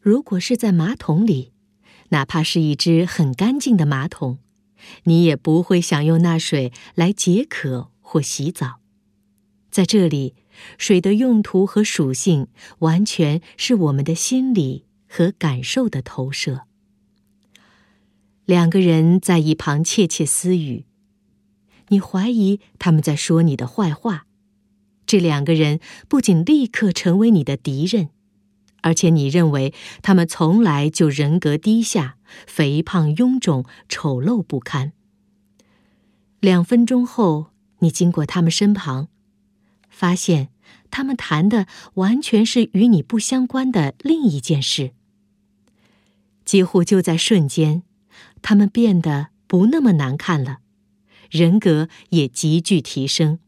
[0.00, 1.52] 如果是在马桶里，
[2.10, 4.38] 哪怕是一只很干净的马桶，
[5.04, 8.80] 你也不会想用那水来解渴或洗澡。
[9.70, 10.34] 在这里，
[10.78, 12.48] 水的用途和属性
[12.80, 14.86] 完全是我们的心理。
[15.12, 16.66] 和感受的投射。
[18.44, 20.84] 两个人在一旁窃窃私语，
[21.88, 24.26] 你怀疑他们在说你的坏话。
[25.04, 28.10] 这两个人不仅立刻成为你的敌人，
[28.82, 34.92] 而且你认为他们从来就人格低下、肥胖臃肿、丑陋不堪。
[36.38, 37.49] 两分钟后，
[37.80, 39.08] 你经过他们身旁，
[39.90, 40.48] 发现
[40.90, 44.92] 他们谈的完全是与你不相关的另一件事。
[46.44, 47.82] 几乎就在瞬间，
[48.42, 50.58] 他们变得不那么难看了，
[51.30, 53.38] 人格也急剧提升。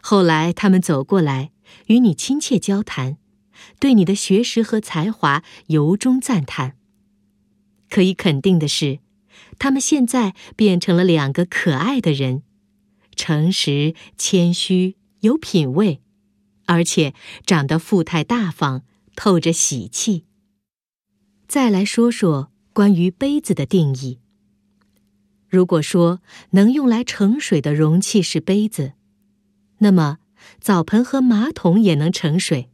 [0.00, 1.50] 后来，他们走过来
[1.86, 3.18] 与你亲切交谈，
[3.78, 6.76] 对你的学识和才华由衷赞叹。
[7.90, 9.00] 可以肯定的是，
[9.58, 12.44] 他们现在变成了两个可爱的人，
[13.20, 16.00] 诚实、谦虚、有品味，
[16.64, 17.12] 而且
[17.44, 18.82] 长得富态大方，
[19.14, 20.24] 透着喜气。
[21.46, 24.20] 再来说说关于杯子的定义。
[25.50, 28.94] 如果说能用来盛水的容器是杯子，
[29.80, 30.16] 那么
[30.58, 32.70] 澡盆和马桶也能盛水，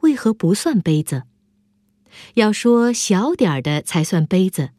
[0.00, 1.22] 为何不算杯子？
[2.34, 4.72] 要说小点儿的才算杯子，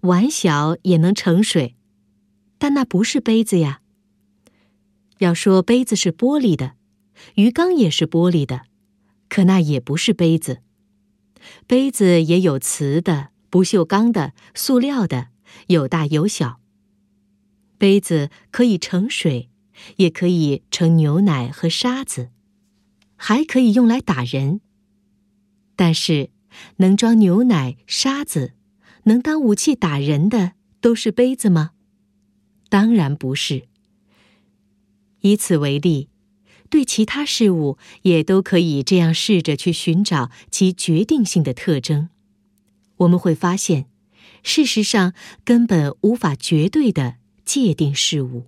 [0.00, 1.76] 碗小也能盛水，
[2.56, 3.82] 但那不是杯子呀。
[5.18, 6.74] 要说杯子是玻璃的，
[7.36, 8.62] 鱼缸也是玻璃的，
[9.28, 10.60] 可那也不是杯子。
[11.66, 15.28] 杯子也有瓷的、不锈钢的、塑料的，
[15.68, 16.60] 有大有小。
[17.78, 19.48] 杯子可以盛水，
[19.96, 22.30] 也可以盛牛奶和沙子，
[23.16, 24.60] 还可以用来打人。
[25.76, 26.30] 但是，
[26.76, 28.54] 能装牛奶、沙子，
[29.04, 31.72] 能当武器打人的，都是杯子吗？
[32.68, 33.68] 当然不是。
[35.26, 36.08] 以此为例。
[36.68, 42.08] 对其他事物也都可以这样试着去寻找其决定性的特征，
[42.96, 43.86] 我们会发现，
[44.42, 45.14] 事实上
[45.44, 48.46] 根本无法绝对的界定事物。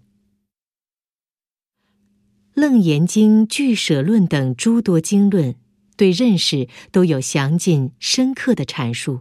[2.60, 5.54] 《楞严经》《俱舍论》等诸多经论
[5.96, 9.20] 对认识都有详尽深刻的阐述，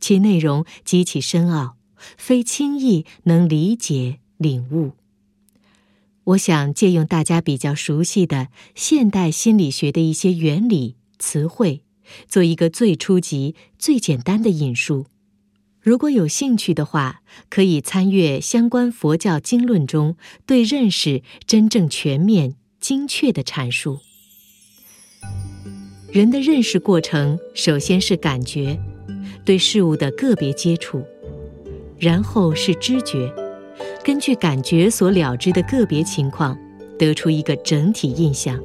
[0.00, 1.76] 其内容极其深奥，
[2.16, 4.99] 非轻易能理解领悟。
[6.24, 11.82] 我想借用大家比较熟悉的现代心理学的一些原理、词汇，
[12.28, 15.06] 做一个最初级、最简单的引述。
[15.80, 24.00] 如果有兴趣的话，可以参阅相关佛教经论中对认识真正全面、精确的阐述。
[26.12, 28.78] 人的认识过程，首先是感觉，
[29.44, 31.02] 对事物的个别接触，
[31.98, 33.32] 然后是知觉。
[34.02, 36.56] 根据感觉所了知的个别情况，
[36.98, 38.58] 得出一个整体印象，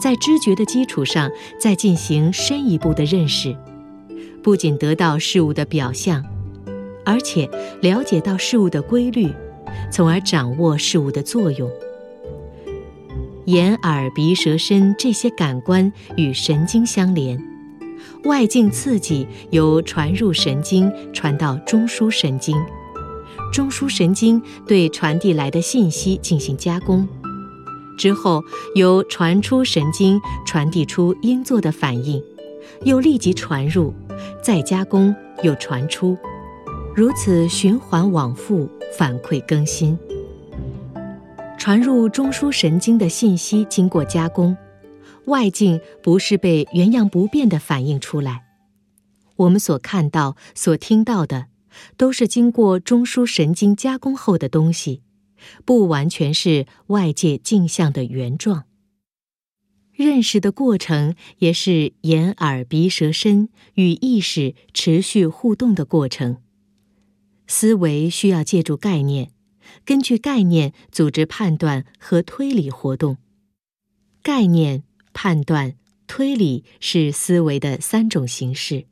[0.00, 3.56] 在知觉的基础上再进行深一步的认识，
[4.42, 6.22] 不仅得到事物的表象，
[7.06, 7.48] 而且
[7.80, 9.32] 了解到事物的规律，
[9.90, 11.70] 从而掌握事物的作用。
[13.46, 17.42] 眼、耳、鼻、舌、身这些感官与神经相连，
[18.24, 22.56] 外境刺激由传入神经传到中枢神经。
[23.54, 27.06] 中枢神经对传递来的信息进行加工，
[27.96, 28.42] 之后
[28.74, 32.20] 由传出神经传递出应做的反应，
[32.82, 33.94] 又立即传入，
[34.42, 36.18] 再加工又传出，
[36.96, 39.96] 如此循环往复，反馈更新。
[41.56, 44.56] 传入中枢神经的信息经过加工，
[45.26, 48.42] 外境不是被原样不变的反映出来。
[49.36, 51.46] 我们所看到、所听到的，
[51.96, 55.02] 都是经过中枢神经加工后的东西，
[55.64, 58.64] 不完全是外界镜像的原状。
[59.92, 66.38] 认识的过程也是眼、耳、鼻、舌、身与意识持续互动的过程。
[67.46, 69.30] 思维需要借助概念，
[69.84, 73.18] 根据概念组织判断和推理活动。
[74.22, 75.74] 概念、判断、
[76.06, 78.86] 推理是思维的三种形式。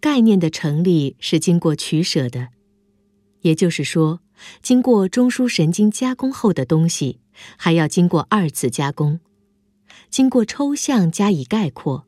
[0.00, 2.48] 概念的成立是经过取舍的，
[3.40, 4.20] 也就是说，
[4.62, 7.20] 经过中枢神经加工后的东西，
[7.56, 9.20] 还要经过二次加工。
[10.10, 12.06] 经过抽象加以概括，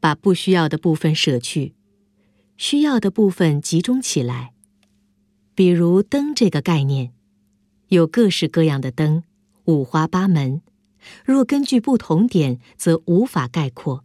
[0.00, 1.74] 把不需要的部分舍去，
[2.56, 4.52] 需要的部分集中起来。
[5.54, 7.12] 比如灯这个概念，
[7.88, 9.22] 有各式各样的灯，
[9.64, 10.62] 五花八门。
[11.24, 14.02] 若根据不同点，则无法概括，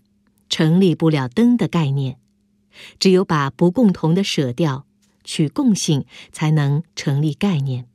[0.48, 2.18] 成立不了灯的概念。
[3.00, 4.86] 只有把不共同的舍掉，
[5.24, 7.88] 取共性，才能成立概念。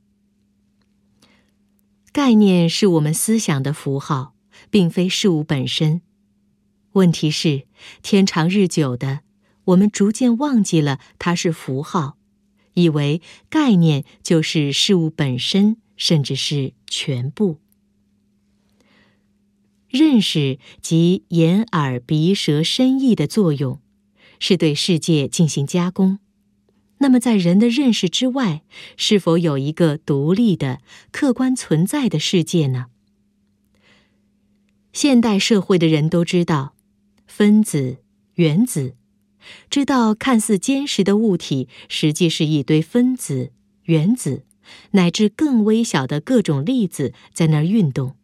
[2.11, 4.33] 概念是我们思想的符号。
[4.69, 6.01] 并非事物本身。
[6.93, 7.67] 问题是，
[8.01, 9.21] 天长日久的，
[9.65, 12.17] 我们逐渐忘记了它是符号，
[12.73, 17.59] 以为概念就是事物本身，甚至是全部。
[19.87, 23.79] 认识及眼、耳、鼻、舌、身、意的作用，
[24.39, 26.19] 是对世界进行加工。
[26.99, 28.61] 那么，在人的认识之外，
[28.97, 30.81] 是否有一个独立的、
[31.11, 32.87] 客观存在的世界呢？
[34.91, 36.73] 现代社会的人都知道，
[37.25, 37.99] 分子、
[38.33, 38.95] 原子，
[39.69, 44.43] 知道看似坚实的物体，实际是一堆分子、原子，
[44.91, 48.15] 乃至更微小的各种粒子在那儿运动。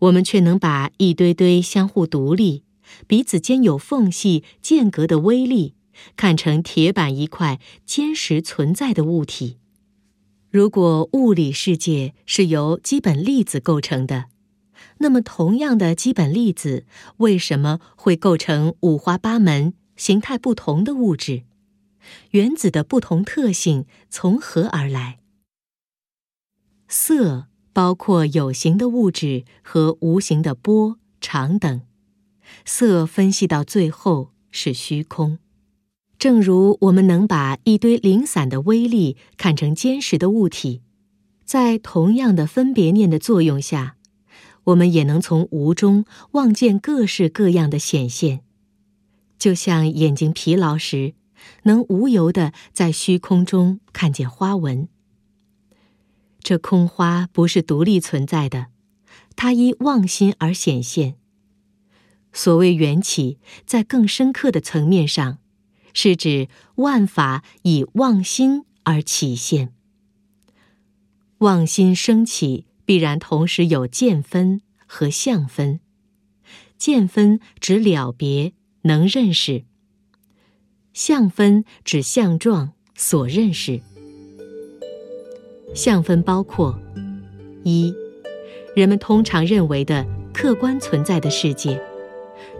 [0.00, 2.64] 我们却能把一堆堆相互独立、
[3.06, 5.74] 彼此间有缝隙、间隔的微粒，
[6.16, 9.58] 看成铁板一块坚实存在的物体。
[10.50, 14.26] 如果物理世界是由基本粒子构成的，
[14.98, 16.86] 那么，同样的基本粒子
[17.18, 21.42] 为什么会构成五花八门、形态不同的物质？
[22.30, 25.18] 原子的不同特性从何而来？
[26.88, 31.82] 色包括有形的物质和无形的波、长等。
[32.64, 35.38] 色分析到最后是虚空。
[36.18, 40.82] 正如我们能把一堆零散的微粒看成坚实的物体，
[41.44, 43.96] 在同样的分别念的作用下。
[44.64, 48.42] 我们也能从无中望见各式各样的显现，
[49.38, 51.14] 就像眼睛疲劳时，
[51.62, 54.88] 能无由的在虚空中看见花纹。
[56.40, 58.66] 这空花不是独立存在的，
[59.36, 61.14] 它依妄心而显现。
[62.32, 65.38] 所谓缘起，在更深刻的层面上，
[65.92, 69.72] 是指万法以妄心而起现。
[71.38, 72.66] 妄心升起。
[72.88, 75.80] 必然同时有见分和相分，
[76.78, 78.54] 见分指了别
[78.84, 79.64] 能认识，
[80.94, 83.82] 相分指相状所认识。
[85.74, 86.80] 相分包括
[87.62, 87.92] 一，
[88.74, 91.78] 人们通常认为的客观存在的世界，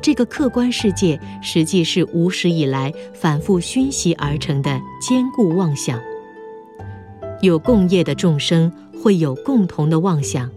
[0.00, 6.00] 这个客观世界实际是无始以来反复熏习而成的坚固妄想。
[7.40, 8.72] 有共业的众生。
[9.00, 10.50] 会有共同的妄想。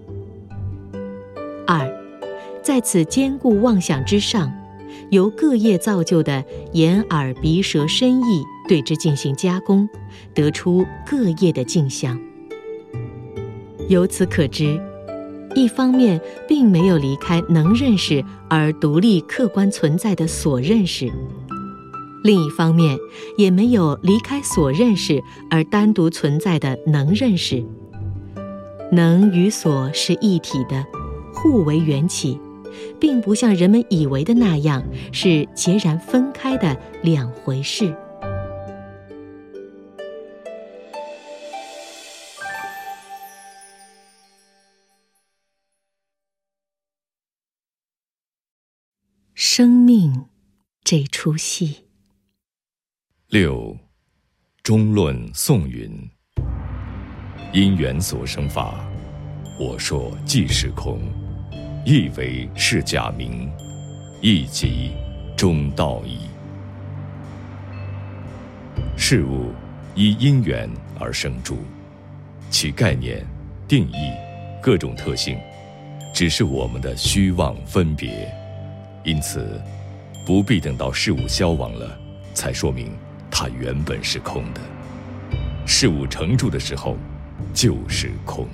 [1.68, 1.88] 二，
[2.64, 4.52] 在此坚固妄想之上，
[5.12, 9.88] 由各业造就的眼、耳、鼻、舌、身、意对之进行加工，
[10.34, 12.20] 得出各业的镜像。
[13.88, 14.82] 由此可知，
[15.56, 21.12] 一方面并没有离开能认识而独立客观存在的所认识。
[22.24, 22.97] 另一方面，
[23.38, 27.64] 也没有离开所认识而单独存在的能认识。
[28.91, 30.86] 能与所是一体的，
[31.34, 32.39] 互为缘起，
[32.99, 37.95] 并不像人们以为的那样是截然分开的两回事。
[50.92, 51.86] 这出戏。
[53.30, 53.78] 六，
[54.62, 55.89] 中论宋云。
[57.54, 58.86] 因缘所生法，
[59.58, 61.00] 我说即是空，
[61.86, 63.50] 亦为是假名，
[64.22, 64.92] 亦即
[65.38, 66.28] 中道矣。
[68.98, 69.54] 事物
[69.96, 70.70] 依因缘
[71.00, 71.60] 而生住，
[72.50, 73.26] 其概念、
[73.66, 74.12] 定义、
[74.62, 75.39] 各种特性，
[76.14, 78.30] 只是我们的虚妄分别。
[79.06, 79.58] 因此，
[80.26, 81.99] 不必等到事物消亡了，
[82.34, 82.95] 才说明
[83.30, 84.61] 它原本是空的。
[85.65, 86.95] 事物成住的时候，
[87.53, 88.47] 就是空。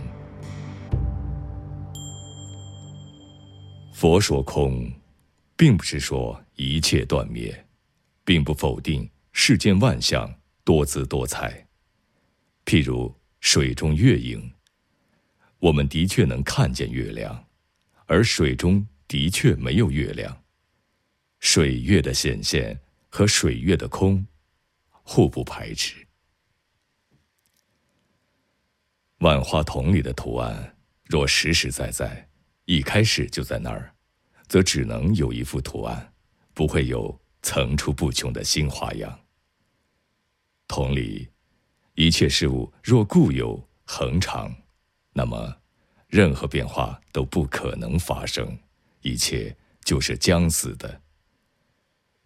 [3.94, 4.92] 佛说空，
[5.56, 7.66] 并不是说一切断灭，
[8.24, 11.66] 并不否定世间万象多姿多彩。
[12.66, 14.52] 譬如水中月影，
[15.60, 17.44] 我们的确能看见月亮，
[18.06, 20.38] 而水中的确没有月亮。
[21.40, 22.80] 水月的显现
[23.10, 24.26] 和水月的空，
[25.04, 26.06] 互不排斥。
[29.20, 32.30] 万花筒里的图案，若实实在在，
[32.66, 33.94] 一开始就在那儿，
[34.48, 36.14] 则只能有一幅图案，
[36.54, 39.20] 不会有层出不穷的新花样。
[40.68, 41.30] 同理，
[41.96, 44.54] 一切事物若固有恒常，
[45.14, 45.62] 那么
[46.08, 48.60] 任何变化都不可能发生，
[49.02, 51.02] 一切就是将死的。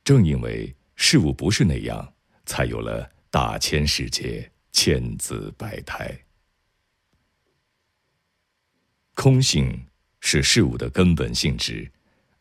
[0.04, 2.14] 正因为事物不是那样，
[2.45, 6.18] 才有了大千世界，千姿百态。
[9.14, 9.88] 空性
[10.20, 11.91] 是事物的根本性质，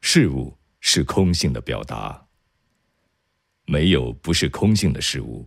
[0.00, 2.26] 事物是空性的表达。
[3.66, 5.46] 没有不是空性的事物，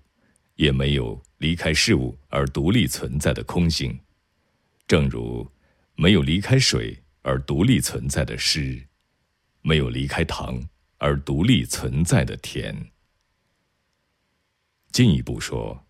[0.56, 4.00] 也没有离开事物而独立存在的空性。
[4.88, 5.50] 正如
[5.96, 8.88] 没有离开水而独立存在的湿，
[9.62, 10.62] 没有离开糖
[11.04, 12.74] 而独立存在的甜。
[14.94, 15.86] 进一步说，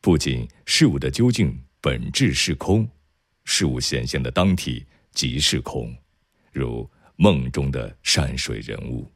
[0.00, 2.88] 不仅事物的究竟本质是空。
[3.44, 5.94] 事物显现的当体即是空，
[6.52, 9.12] 如梦中的山水人物。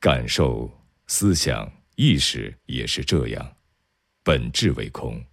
[0.00, 0.68] 感受、
[1.06, 3.56] 思想、意识也是这样，
[4.24, 5.24] 本质为空，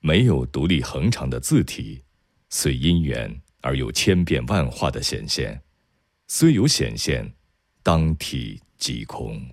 [0.00, 2.04] 没有独立恒常的字体，
[2.50, 5.58] 随因缘而有千变万化的显现，
[6.32, 7.34] 虽有显现，
[7.82, 9.44] 当体即空。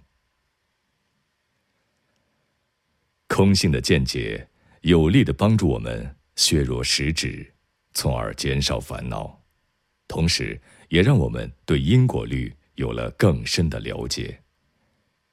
[3.28, 4.48] 空性的见解。
[4.82, 7.52] 有力的帮助我们削弱实质，
[7.96, 9.44] 从而减少烦恼，
[10.08, 14.40] 同时也让我们对因果律有了更深的了解。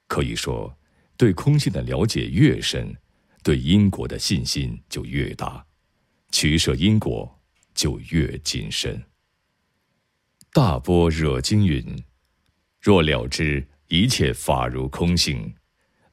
[0.09, 0.75] 可以说，
[1.19, 2.97] 对空性的了解越深，
[3.43, 5.67] 对因果的信心就越大，
[6.33, 7.39] 取舍因果
[7.75, 9.05] 就越谨慎。
[10.55, 11.85] 大波若经云
[12.81, 15.53] ：“若了知一切法如空性，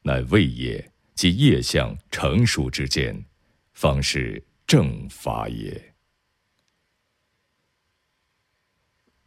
[0.01, 3.23] 乃位也。”即业相成熟之间，
[3.73, 5.93] 方是正法也。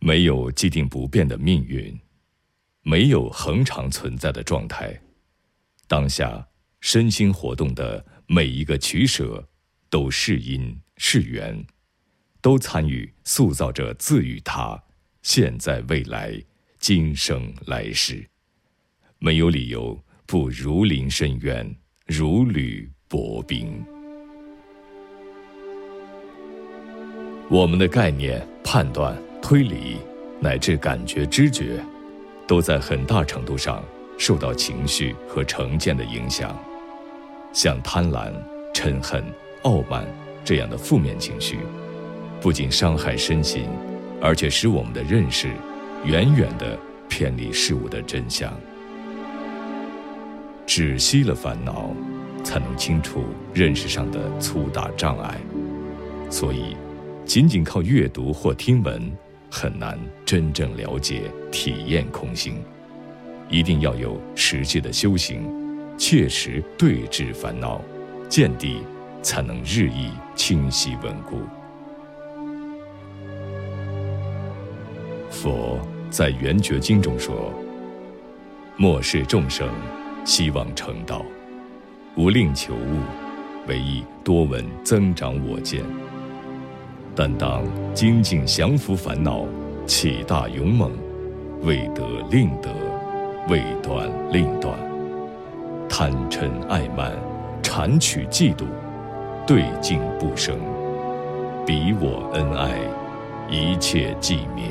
[0.00, 1.96] 没有既定不变的命运，
[2.82, 5.00] 没有恒常存在的状态。
[5.86, 6.48] 当下
[6.80, 9.48] 身心活动的每一个取舍，
[9.88, 11.64] 都是因是缘，
[12.40, 14.82] 都参与塑造着自与他
[15.24, 16.38] 现在未来
[16.78, 18.22] 今生来世，
[19.18, 19.98] 没有理由。
[20.26, 21.74] 不如临深渊，
[22.06, 23.82] 如履薄冰。
[27.50, 29.96] 我们的概念、判断、推理，
[30.40, 31.82] 乃至感觉、知觉，
[32.46, 33.82] 都在很大程度上
[34.18, 36.54] 受到情绪和成见的影响。
[37.52, 38.30] 像贪婪、
[38.74, 39.24] 嗔恨、
[39.62, 40.06] 傲慢
[40.44, 41.58] 这样的负面情绪，
[42.42, 43.66] 不仅伤害身心，
[44.24, 45.50] 而且使我们的认识
[46.06, 46.78] 远远的
[47.10, 48.50] 偏离事物的真相。
[50.64, 51.94] 止息了烦恼，
[52.42, 55.38] 才能清除认识上的粗大障碍。
[56.30, 56.74] 所以，
[57.26, 59.12] 仅仅靠阅读或听闻，
[59.50, 62.56] 很难真正了解、体验空性。
[63.50, 65.46] 一定要有实际的修行，
[65.98, 67.78] 切实对治烦恼，
[68.26, 68.78] 见地
[69.20, 71.40] 才能日益清晰稳固。
[75.44, 75.78] 佛
[76.08, 77.52] 在《圆觉经》中说
[78.78, 79.68] ：“末世众生。”
[80.24, 81.22] 希望成道，
[82.16, 82.96] 无令求物，
[83.68, 85.84] 唯以多闻增长我见。
[87.14, 89.44] 但当精进降伏烦恼，
[89.86, 90.90] 起大勇猛，
[91.60, 92.70] 未得令得，
[93.50, 94.74] 未断令断。
[95.90, 97.12] 贪嗔爱慢，
[97.62, 98.64] 馋取嫉妒，
[99.46, 100.58] 对境不生，
[101.66, 102.78] 彼我恩爱，
[103.50, 104.68] 一切寂灭。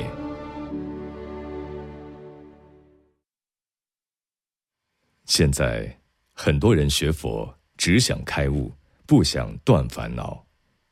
[5.26, 6.00] 现在，
[6.32, 8.72] 很多人学佛只想开悟，
[9.06, 10.44] 不想断烦恼，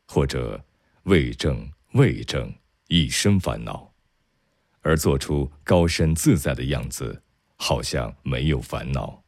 [0.08, 0.62] 或者
[1.04, 2.52] 为正为正
[2.88, 3.92] 一生烦恼，
[4.80, 7.22] 而做出高深自在的样子，
[7.56, 9.22] 好像没有烦恼。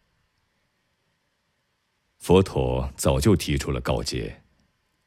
[2.19, 4.41] 佛陀早就提出了告诫：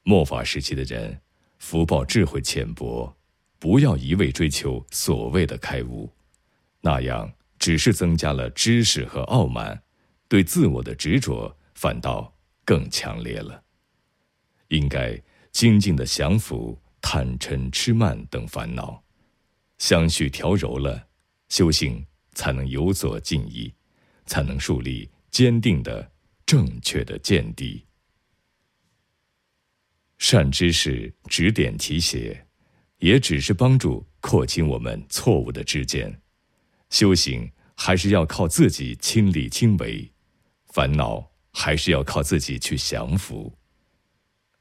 [0.04, 1.20] 末法时期的人，
[1.58, 3.18] 福报智慧浅薄，
[3.58, 6.14] 不要一味追求所谓的开悟，
[6.82, 9.82] 那样只是增加了知识和傲慢，
[10.28, 12.34] 对自我的执着反倒
[12.66, 13.64] 更强烈了。
[14.70, 15.22] 应该
[15.52, 19.04] 精进的降服贪嗔痴慢等烦恼。
[19.78, 21.08] 相续调柔了，
[21.50, 23.74] 修行才能有所进益，
[24.26, 26.12] 才能树立坚定的、
[26.46, 27.86] 正确的见地。
[30.18, 32.48] 善知识指点提携，
[32.98, 36.22] 也只是帮助廓清我们错误的知见。
[36.90, 40.12] 修行还是要靠自己亲力亲为，
[40.78, 43.52] 烦恼还是要靠自己去降服。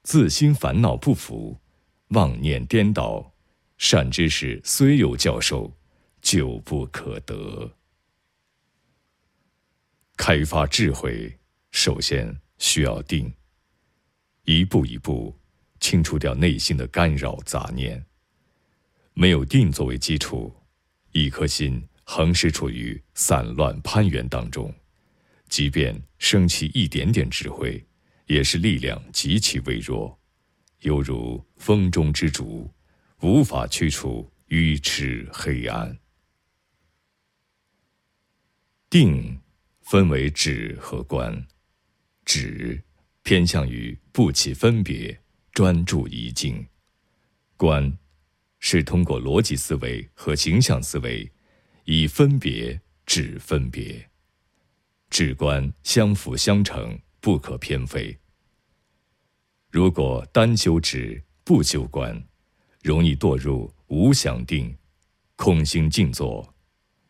[0.03, 1.61] 自心烦恼不服，
[2.09, 3.35] 妄念颠倒。
[3.77, 5.71] 善知识虽有教授，
[6.23, 7.71] 久不可得。
[10.17, 11.39] 开发智慧，
[11.71, 13.31] 首先需要定。
[14.45, 15.39] 一步一步
[15.81, 18.03] 清除掉内心的干扰杂念。
[19.13, 20.51] 没有定作为基础，
[21.13, 24.75] 一颗心横是处于散乱攀援当中，
[25.49, 27.85] 即便升起一点点智慧，
[28.27, 30.19] 也是力量极其微弱，
[30.81, 32.71] 犹如风中之烛。
[33.23, 35.99] 无法驱除愚痴黑暗。
[38.91, 39.41] 定
[39.81, 41.47] 分为止和观，
[42.27, 42.85] 止
[43.23, 45.19] 偏向于不起分别，
[45.53, 46.63] 专注一境；
[47.57, 47.97] 观
[48.59, 51.33] 是通过逻辑思维和形象思维，
[51.85, 54.11] 以分别止分别。
[55.09, 58.17] 止观相辅相成，不可偏废。
[59.71, 62.23] 如果单修止不修观，
[62.83, 64.77] 容易堕入无想定，
[65.37, 66.55] 空心静坐，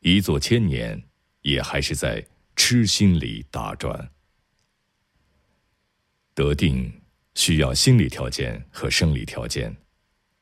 [0.00, 1.02] 一坐千年，
[1.42, 2.24] 也还是在
[2.54, 4.10] 痴心里打转。
[6.34, 6.92] 得定
[7.34, 9.74] 需要心理条件和生理条件，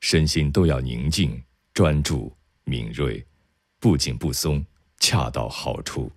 [0.01, 1.43] 身心都要宁静、
[1.73, 3.25] 专注、敏锐，
[3.79, 4.65] 不紧不松，
[4.99, 6.11] 恰到好处。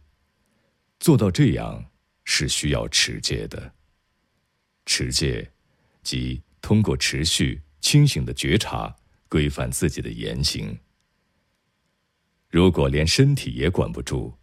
[0.99, 1.91] 做到这样
[2.23, 3.73] 是需要持戒的。
[4.85, 5.51] 持戒，
[6.03, 8.95] 即通过持续清醒的觉察。
[9.29, 10.79] 规范自己的言行。
[12.49, 14.33] 如果连身体也管不住，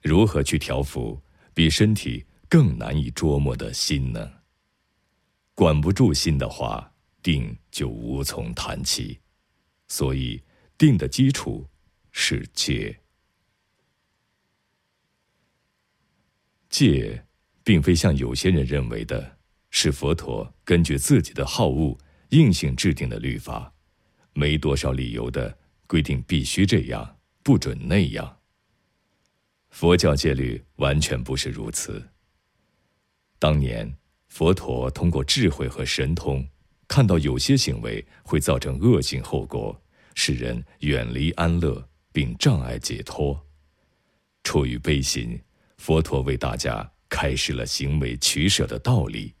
[0.00, 1.22] 如何去调服
[1.54, 4.32] 比身体更难以捉摸的心呢？
[5.54, 6.92] 管不住心的话，
[7.22, 9.20] 定就无从谈起。
[9.86, 10.42] 所以，
[10.76, 11.68] 定的基础
[12.10, 12.98] 是戒。
[16.72, 17.22] 戒，
[17.62, 19.36] 并非像有些人认为的，
[19.68, 21.98] 是佛陀根据自己的好恶
[22.30, 23.74] 硬性制定的律法。
[24.32, 28.38] 没多少理由的规定必须这样，不准那样。
[29.68, 32.02] 佛教戒律完全不是如此。
[33.38, 33.94] 当年
[34.28, 36.48] 佛陀通过智慧和神通，
[36.88, 39.78] 看到有些行为会造成恶性后果，
[40.14, 43.46] 使人远离安乐，并障碍解脱。
[44.42, 45.38] 出于悲心，
[45.82, 49.34] 佛陀为大家开示了行为取舍的道理，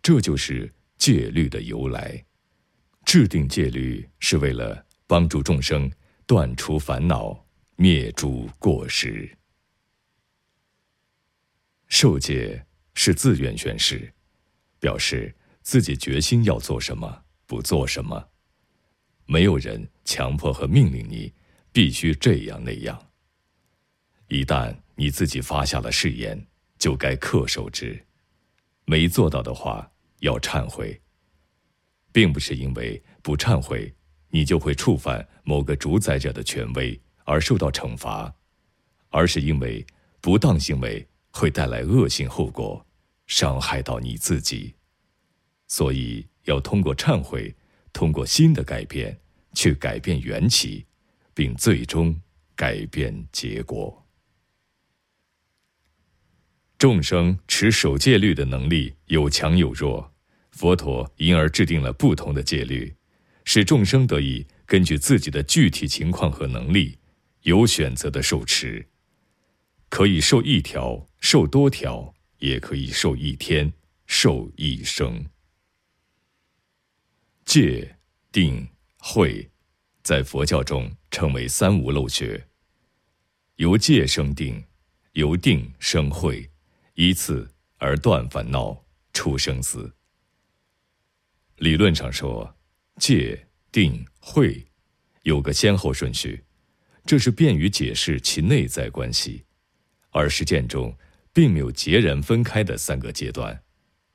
[0.00, 2.24] 这就是戒律的由来。
[3.04, 5.92] 制定戒律是为了帮助众生
[6.24, 7.44] 断除烦恼、
[7.76, 9.30] 灭诸过失。
[11.88, 12.64] 受戒
[12.94, 14.10] 是自愿宣誓，
[14.80, 18.30] 表示自己决心要做什么，不做什么。
[19.26, 21.34] 没有人强迫和命令你
[21.70, 23.10] 必须这样那样。
[24.28, 26.46] 一旦你自己发下了誓言，
[26.78, 28.04] 就该恪守之。
[28.84, 29.90] 没做到的话，
[30.20, 31.00] 要忏悔。
[32.12, 33.94] 并不是因为不忏悔，
[34.30, 38.34] 你就会触犯某个主宰者的权威而受到惩罚，
[39.10, 39.84] 而是因为
[40.22, 42.86] 不当行为会带来恶性后果，
[43.26, 44.74] 伤害到你自己，
[45.66, 47.54] 所以要通过忏悔，
[47.92, 49.20] 通过新的改变
[49.52, 50.86] 去改变缘起，
[51.34, 52.18] 并最终
[52.54, 54.05] 改变结果。
[56.78, 60.12] 众生持守戒律的能力有强有弱。
[60.50, 62.94] 佛陀因而制定了不同的戒律，
[63.44, 66.98] 使众生得以根据自己的具体情况和能力，
[67.42, 68.88] 有选择的受持。
[69.88, 73.72] 可以受一条，受多条，也可以受一天，
[74.06, 75.26] 受一生。
[77.44, 77.96] 戒、
[78.32, 78.66] 定、
[78.96, 79.50] 慧，
[80.02, 82.48] 在佛教中称为三无漏学。
[83.56, 84.64] 由戒生定，
[85.12, 86.50] 由定生慧，
[86.96, 89.94] 依次而断烦恼，出生死。
[91.56, 92.56] 理论上说，
[92.98, 94.66] 戒、定、慧
[95.22, 96.44] 有个先后顺序，
[97.04, 99.44] 这是便于解释其内在关系，
[100.10, 100.96] 而实践中
[101.34, 103.62] 并没有截然分开的三个阶段：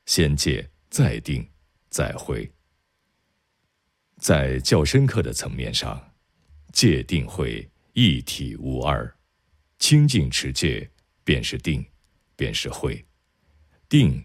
[0.07, 1.47] 先戒、再定、
[1.89, 2.51] 再会。
[4.17, 6.13] 在较深刻的层面上，
[6.73, 9.15] 戒定慧一体无二，
[9.77, 10.89] 清净持戒
[11.23, 11.86] 便是定，
[12.41, 13.05] 便是慧，
[13.87, 14.19] 定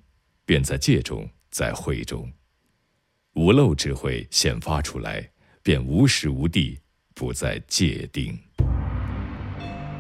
[0.47, 2.33] 便在戒中，在慧中，
[3.35, 5.31] 无漏智慧显发出来，
[5.63, 6.81] 便无时无地
[7.15, 8.35] 不在戒定。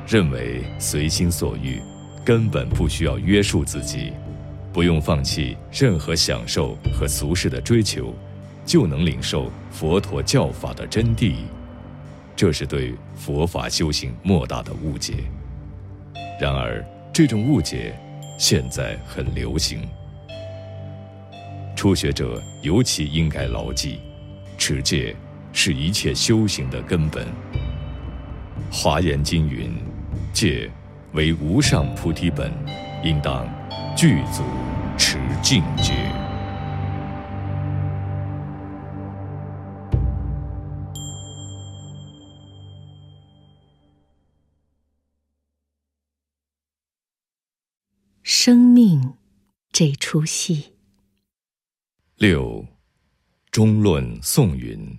[0.08, 1.78] 认为随心所欲，
[2.24, 4.14] 根本不需要约束自己，
[4.72, 8.14] 不用放弃任何享受和俗世的追求。
[8.64, 11.34] 就能领受佛陀教法的真谛，
[12.34, 15.16] 这是对佛法修行莫大的误解。
[16.40, 17.94] 然而，这种误解
[18.38, 19.80] 现在很流行。
[21.74, 24.00] 初学者尤其应该牢记，
[24.56, 25.14] 持戒
[25.52, 27.26] 是一切修行的根本。
[28.70, 29.74] 华严经云
[30.32, 30.70] ：“戒
[31.12, 32.52] 为无上菩提本，
[33.02, 33.46] 应当
[33.96, 34.42] 具足
[34.98, 35.92] 持净戒。”
[49.78, 50.72] 这出戏。
[52.16, 52.64] 六，
[53.50, 54.98] 中论颂云：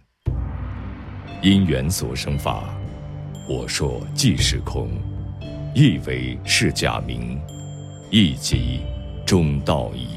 [1.41, 2.77] 因缘所生法，
[3.49, 4.91] 我说即是空，
[5.73, 7.41] 亦为是假名，
[8.11, 8.81] 亦即
[9.25, 10.09] 中道义。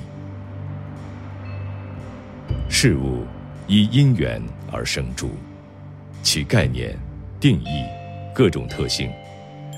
[2.68, 3.24] 事物
[3.66, 5.30] 依因缘而生住，
[6.22, 6.94] 其概念、
[7.40, 7.82] 定义、
[8.34, 9.11] 各种特性，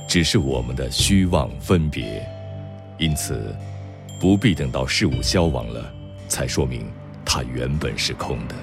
[0.09, 2.29] 只是我们的虚妄分别。
[2.99, 3.57] 因此，
[4.23, 5.93] 不必等到事物消亡了，
[6.29, 6.87] 才说明
[7.25, 8.55] 它原本是空的。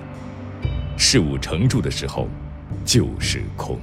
[0.97, 2.29] 事物成住的时候，
[2.85, 3.77] 就是空。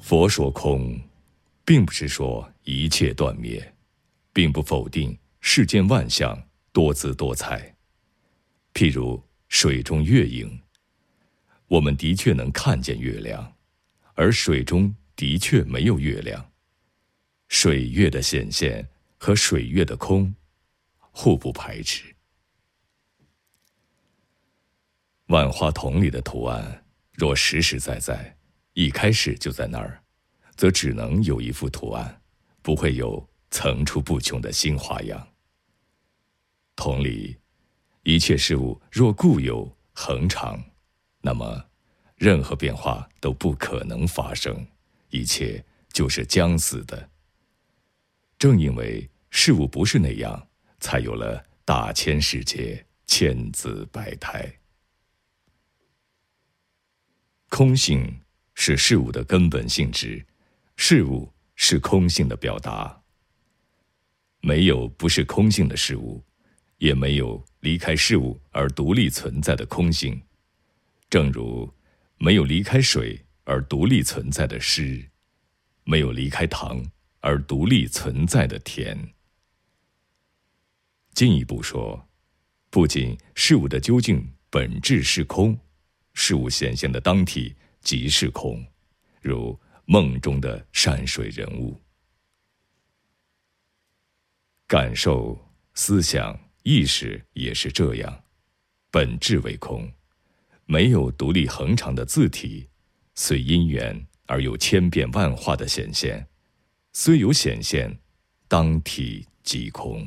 [0.00, 0.96] 佛说空，
[1.64, 3.74] 并不是说一切断灭，
[4.32, 6.40] 并不否定世间万象
[6.72, 7.74] 多姿多彩。
[8.74, 10.56] 譬如水中月影，
[11.66, 13.52] 我们的确能看见月亮，
[14.14, 16.51] 而水中的确没有月亮。
[17.52, 18.88] 水月的显现
[19.18, 20.34] 和水月的空，
[21.10, 22.16] 互不排斥。
[25.26, 28.34] 万花筒里的图案，若实实在在，
[28.72, 30.02] 一开始就在那儿，
[30.56, 32.22] 则只能有一幅图案，
[32.62, 35.28] 不会有层出不穷的新花样。
[36.74, 37.36] 同理，
[38.02, 40.58] 一切事物若固有恒常，
[41.20, 41.62] 那么
[42.16, 44.66] 任何变化都不可能发生，
[45.10, 47.10] 一切就是将死的。
[48.42, 50.48] 正因为事物不是那样，
[50.80, 54.52] 才有了大千世界，千姿百态。
[57.48, 58.20] 空性
[58.54, 60.26] 是事物的根本性质，
[60.74, 63.00] 事物是空性的表达。
[64.40, 66.20] 没有不是空性的事物，
[66.78, 70.20] 也没有离开事物而独立存在的空性。
[71.08, 71.72] 正如
[72.18, 75.08] 没有离开水而独立存在的湿，
[75.84, 76.84] 没有离开糖。
[77.22, 79.14] 而独立存在的甜。
[81.14, 82.08] 进一步说，
[82.68, 85.58] 不仅事物的究竟本质是空，
[86.14, 88.64] 事物显现的当体即是空，
[89.20, 91.80] 如梦中的山水人物。
[94.66, 95.38] 感受、
[95.74, 98.24] 思想、意识也是这样，
[98.90, 99.92] 本质为空，
[100.64, 102.68] 没有独立恒常的字体，
[103.14, 106.26] 随因缘而有千变万化的显现。
[106.94, 107.98] 虽有显现，
[108.48, 110.06] 当体即空。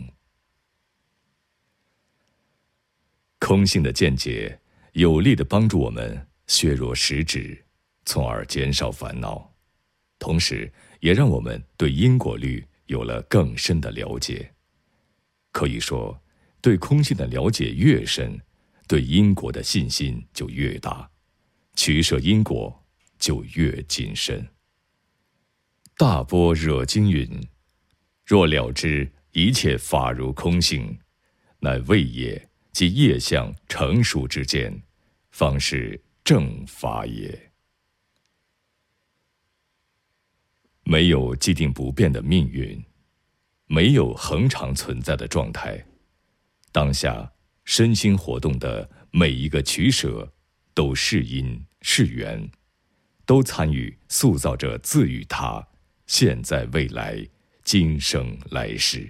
[3.40, 4.60] 空性的见解，
[4.94, 7.66] 有力的帮助我们削弱实质，
[8.06, 9.52] 从而减少烦恼，
[10.20, 14.54] 同时也让我们对因果律有了更深的了解。
[15.52, 16.22] 可以说，
[16.62, 18.40] 对空性的了解越深，
[18.88, 21.10] 对因果的信心就越大，
[21.76, 22.86] 取舍因果
[23.18, 24.48] 就越谨慎。
[25.98, 27.30] 大波若经云
[28.28, 31.00] ：“若了知一切法如空性，
[31.60, 34.84] 乃位业及业相成熟之间，
[35.32, 37.54] 方是正法也。”
[40.84, 42.84] 没有既定不变的命运，
[43.68, 45.82] 没有恒常存在的状态，
[46.74, 47.32] 当下
[47.64, 50.34] 身心活动的每一个取舍，
[50.74, 52.52] 都是因是缘，
[53.26, 55.66] 都参与塑造着自与他。
[56.08, 57.18] 现在、未来、
[57.64, 59.10] 今生、来世，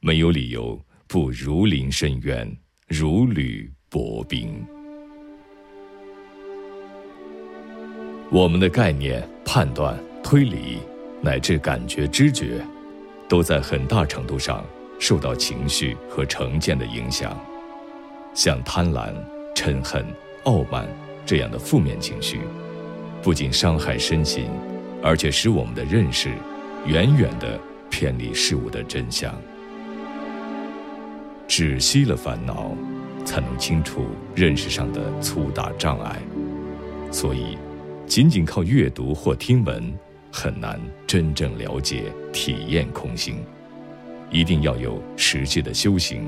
[0.00, 2.56] 没有理由不如临深渊，
[2.88, 4.64] 如履薄冰。
[8.32, 10.78] 我们的概念、判断、推理，
[11.20, 12.60] 乃至感觉、知觉，
[13.28, 14.66] 都在很大程度上
[14.98, 17.38] 受到情绪和成见的影响。
[18.34, 19.14] 像贪婪、
[19.54, 20.04] 嗔恨、
[20.44, 20.88] 傲慢
[21.24, 22.40] 这样的负面情绪，
[23.22, 24.48] 不仅伤害身心，
[25.02, 26.30] 而且使我们的认识
[26.86, 27.58] 远远的
[27.90, 29.34] 偏离事物的真相。
[31.48, 32.74] 止息了烦恼，
[33.24, 36.18] 才能清除认识上的粗大障碍。
[37.10, 37.58] 所以，
[38.06, 39.92] 仅仅靠阅读或听闻，
[40.30, 43.36] 很难真正了解、体验空性。
[44.30, 46.26] 一定要有实际的修行，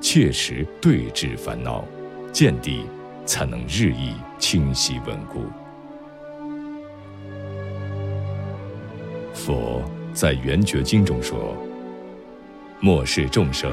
[0.00, 1.84] 切实对治烦恼，
[2.32, 2.84] 见地
[3.24, 5.44] 才能日益清晰稳固。
[9.44, 9.82] 佛
[10.14, 11.54] 在《圆觉经》中说
[12.80, 13.70] ：“末世众生。”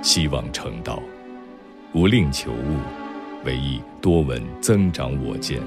[0.00, 1.02] 希望成道，
[1.92, 2.76] 无令求物，
[3.44, 5.60] 唯意多闻增长我见。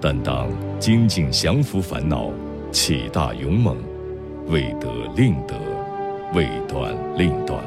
[0.00, 0.48] 但当
[0.80, 2.32] 精进降伏烦恼，
[2.72, 3.76] 起大勇猛，
[4.48, 5.54] 未得令得，
[6.34, 7.62] 未断令断。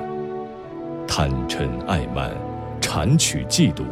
[1.07, 2.35] 贪嗔爱慢，
[2.81, 3.83] 谄取嫉妒，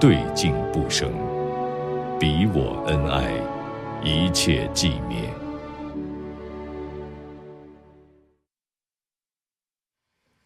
[0.00, 1.08] 对境不生，
[2.18, 3.30] 彼我恩爱，
[4.02, 5.18] 一切寂灭。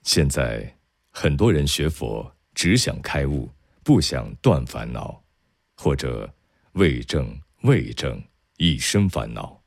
[0.09, 0.74] 现在，
[1.11, 3.46] 很多人学佛只想开悟，
[3.84, 5.22] 不想断烦恼，
[5.76, 6.34] 或者
[6.72, 8.18] 为正为正
[8.56, 9.62] 一生烦恼，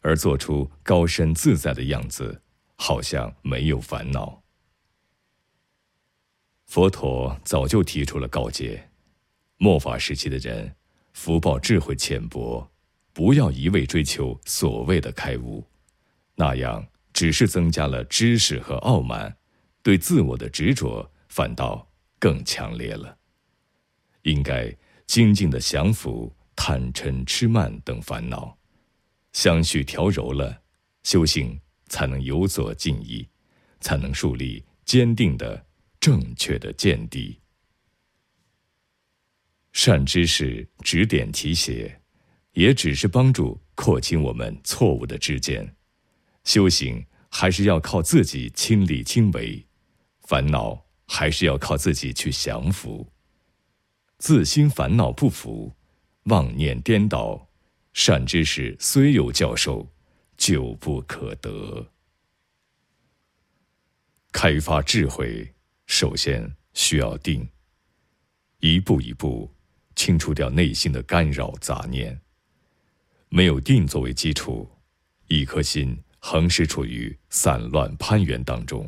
[0.00, 2.40] 而做出高深自在的样子，
[2.76, 4.40] 好像没有烦恼。
[6.66, 8.88] 佛陀早就提出了告诫：
[9.56, 10.72] 末法时期的人，
[11.14, 12.70] 福报智慧浅薄，
[13.12, 15.66] 不要一味追求所谓的开悟，
[16.36, 19.34] 那样只是增加了知识和傲慢。
[19.82, 23.18] 对自我的执着反倒更强烈了。
[24.22, 24.74] 应该
[25.06, 28.58] 精进的降服贪嗔痴慢等烦恼，
[29.32, 30.62] 相续调柔了，
[31.04, 33.26] 修行才能有所进益，
[33.80, 35.66] 才能树立坚定的
[36.00, 37.40] 正确的见地。
[39.72, 42.02] 善知识指点提携，
[42.52, 45.76] 也只是帮助廓清我们错误的知见。
[46.42, 49.67] 修行还是要靠自己亲力亲为。
[50.28, 53.10] 烦恼还是要靠自己去降服。
[54.18, 55.74] 自心烦恼不服，
[56.24, 57.48] 妄念颠倒，
[57.94, 59.90] 善知识虽有教授，
[60.36, 61.90] 久不可得。
[64.30, 65.54] 开发智慧，
[65.86, 67.48] 首先需要定。
[68.60, 69.50] 一步一步
[69.96, 72.20] 清除掉内心的干扰杂念。
[73.30, 74.70] 没有定作为基础，
[75.28, 78.86] 一颗心横时处于散乱攀缘当中。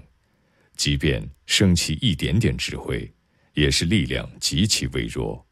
[0.80, 3.12] 即便升起一点点智慧，
[3.52, 5.46] 也是力量极其微弱，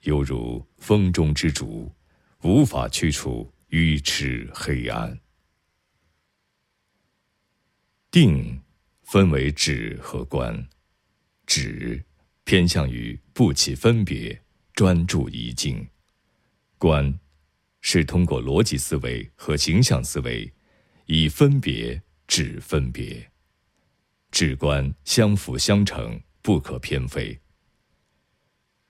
[0.00, 1.94] 犹如风中之烛，
[2.42, 5.16] 无法驱除愚痴黑暗。
[8.10, 8.60] 定
[9.04, 10.68] 分为止和观，
[11.46, 12.04] 止
[12.42, 15.86] 偏向于不起分别，专注一境；
[16.78, 17.16] 观
[17.80, 20.52] 是通过逻辑思维和形象思维，
[21.06, 23.30] 以分别止分别。
[24.34, 27.38] 智观相辅相成，不可偏废。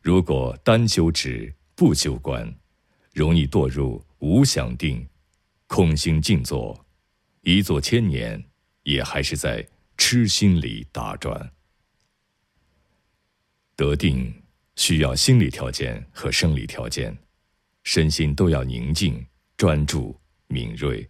[0.01, 2.51] 如果单修止不修观，
[3.13, 5.07] 容易堕入无想定、
[5.67, 6.87] 空心静坐，
[7.43, 8.43] 一坐千年，
[8.85, 9.63] 也还是在
[9.99, 11.53] 痴心里打转。
[13.77, 14.33] 得定
[14.77, 17.15] 需要心理条件和生理条件，
[17.83, 19.23] 身心都要宁静、
[19.59, 21.07] 专注、敏锐，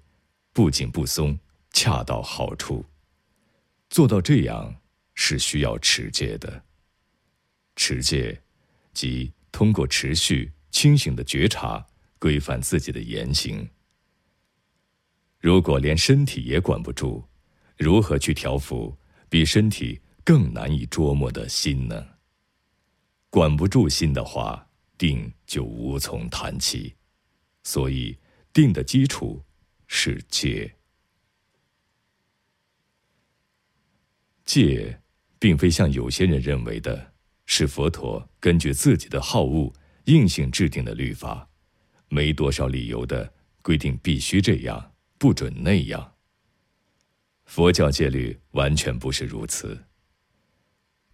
[0.52, 1.38] 不紧不松，
[1.70, 2.84] 恰到好处。
[3.94, 4.74] 做到这样
[5.14, 6.64] 是需要持戒的。
[7.76, 8.42] 持戒，
[8.92, 11.86] 即通过持续清醒的觉察，
[12.18, 13.70] 规范自己的言行。
[15.38, 17.24] 如果连身体也管不住，
[17.76, 22.04] 如何去调伏比身体更难以捉摸的心呢？
[23.30, 24.68] 管不住心的话，
[24.98, 26.96] 定就无从谈起。
[27.62, 28.18] 所以，
[28.52, 29.40] 定的基础
[29.86, 30.74] 是戒。
[34.44, 35.00] 戒，
[35.38, 37.12] 并非像有些人认为的，
[37.46, 39.72] 是佛陀根据自己的好恶
[40.04, 41.48] 硬性制定的律法，
[42.08, 43.32] 没多少理由的
[43.62, 46.12] 规定必须这样，不准那样。
[47.46, 49.84] 佛教戒律完全不是如此。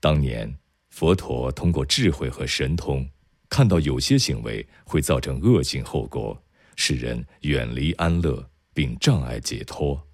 [0.01, 0.59] 当年
[0.89, 3.09] 佛陀通过智慧和神通，
[3.49, 6.41] 看到有些行为会造成恶性后果，
[6.77, 10.09] 使人远离安乐，并障碍解脱，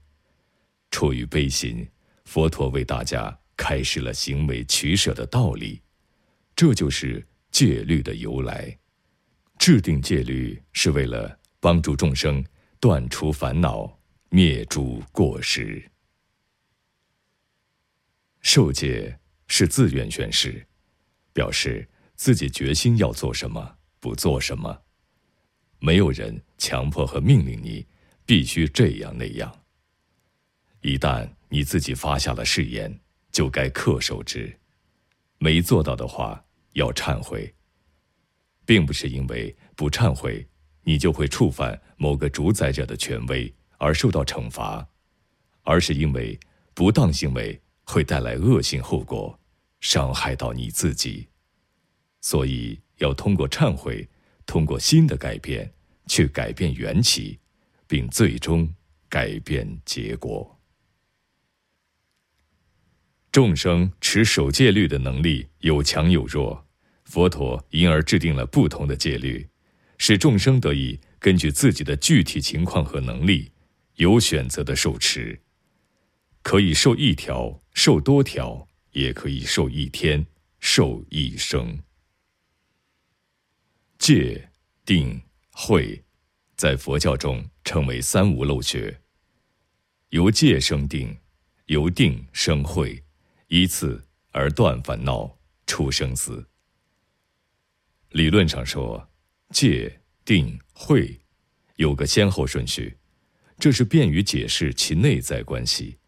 [0.91, 1.87] 出于悲心。
[2.27, 5.81] 佛陀为大家开示了行为取舍的道理，
[6.55, 8.77] 这就是戒律的由来。
[9.59, 12.45] 制定戒律是为了帮助众生
[12.79, 13.99] 断除烦恼、
[14.29, 15.83] 灭诸过失。
[18.43, 20.67] 受戒是自愿宣誓，
[21.33, 24.83] 表示自己决心要做什么，不做什么，
[25.79, 27.87] 没有人强迫和命令你
[28.27, 29.66] 必须这样那样。
[30.87, 32.97] 一旦你自己发下了誓言，
[33.33, 34.57] 就该恪守之。
[35.39, 36.41] 没做到的话，
[36.75, 37.53] 要忏悔。
[38.65, 40.47] 并不是因为不忏悔，
[40.85, 44.87] 你就会触犯某个主宰者的权威而受到惩罚，
[45.65, 46.39] 而是因为
[46.73, 49.37] 不当行为会带来恶性后果，
[49.81, 51.27] 伤害到你自己。
[52.21, 54.09] 所以要通过忏悔，
[54.47, 55.69] 通过新的改变，
[56.07, 57.41] 去改变缘起，
[57.89, 58.73] 并最终
[59.09, 60.56] 改变结果。
[63.37, 66.67] 众生持守戒律的能力有强有弱，
[67.05, 69.47] 佛陀因而制定了不同的戒律，
[69.99, 73.53] 使众生得以根据自己的具体情况和能力，
[73.97, 75.39] 有选择的受持。
[76.41, 80.27] 可以受一条，受多条，也可以受一天，
[80.59, 81.79] 受一生。
[83.99, 84.49] 戒、
[84.87, 85.21] 定、
[85.51, 86.03] 慧，
[86.57, 88.99] 在佛教中称为三无漏学。
[90.09, 91.15] 由戒生定，
[91.67, 93.03] 由定生慧。
[93.49, 96.47] 依次而断烦恼，出生死。
[98.11, 99.09] 理论上说，
[99.51, 101.21] 戒、定、慧
[101.77, 102.97] 有个先后顺序，
[103.59, 105.99] 这是便于解释其内在关系。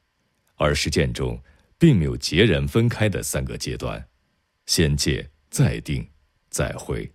[0.57, 1.41] 而实践中，
[1.78, 4.09] 并没有截然分开的三个阶段：
[4.66, 6.11] 先戒，再定，
[6.51, 7.12] 再慧。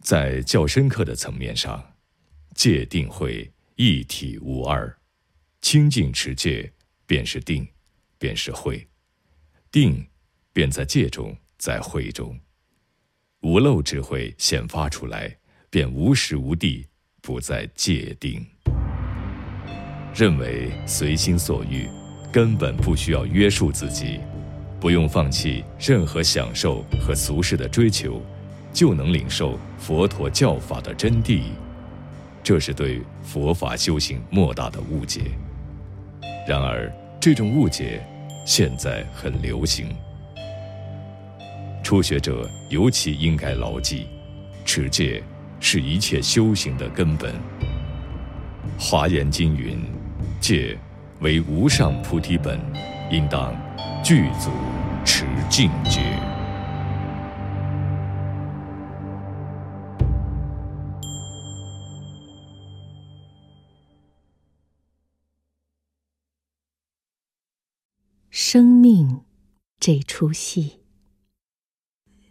[0.00, 1.94] 在较深刻的层面上，
[2.54, 4.98] 戒、定、慧一体无二，
[5.62, 6.72] 清净持戒
[7.06, 7.66] 便是定。
[8.20, 8.86] 便是慧，
[9.72, 10.06] 定
[10.52, 12.38] 便在戒中，在慧中，
[13.40, 15.34] 无漏智慧显发出来，
[15.70, 16.86] 便无时无地
[17.22, 18.46] 不在戒定。
[20.14, 21.88] 认为随心所欲，
[22.30, 24.20] 根本不需要约束自己，
[24.78, 28.20] 不用放弃任何享受和俗世的追求，
[28.70, 31.44] 就能领受佛陀教法的真谛，
[32.42, 35.30] 这是对佛法修行莫大的误解。
[36.46, 38.00] 然而，这种误解。
[38.46, 39.86] 现在很流行，
[41.84, 44.06] 初学者尤其应该牢记，
[44.64, 45.22] 持戒
[45.60, 47.34] 是一切修行的根本。
[48.78, 49.78] 华严经云
[50.40, 50.76] ：“戒
[51.20, 52.58] 为无上菩提本，
[53.10, 53.54] 应当
[54.02, 54.50] 具足
[55.04, 56.00] 持净戒。”
[68.92, 69.20] 命
[69.78, 70.80] 这出戏。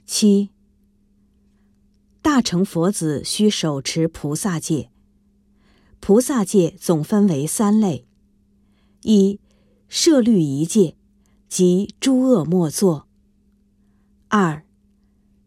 [0.06, 0.50] 七，
[2.22, 4.92] 大乘佛子需手持菩萨戒。
[6.02, 8.06] 菩萨戒总分为三类：
[9.04, 9.40] 一、
[9.88, 10.98] 摄律仪戒，
[11.48, 13.08] 即诸恶莫作；
[14.28, 14.66] 二、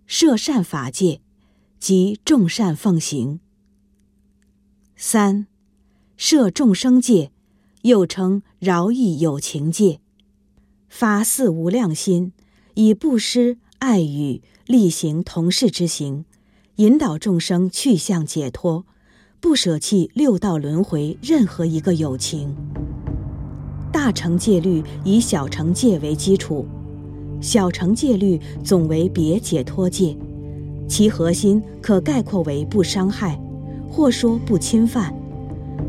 [0.06, 1.20] 摄善法戒，
[1.78, 3.38] 即众善奉行；
[4.96, 5.46] 三、
[6.16, 7.32] 摄众生戒，
[7.82, 10.01] 又称饶益有情戒。
[10.94, 12.32] 发四无量心，
[12.74, 16.26] 以布施、爱语、力行同事之行，
[16.76, 18.84] 引导众生去向解脱，
[19.40, 22.54] 不舍弃六道轮回任何一个有情。
[23.90, 26.66] 大乘戒律以小乘戒为基础，
[27.40, 30.14] 小乘戒律总为别解脱戒，
[30.86, 33.40] 其核心可概括为不伤害，
[33.90, 35.12] 或说不侵犯。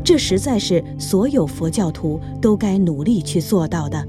[0.02, 4.08] 这实在是所有佛教徒都该努力去做到的。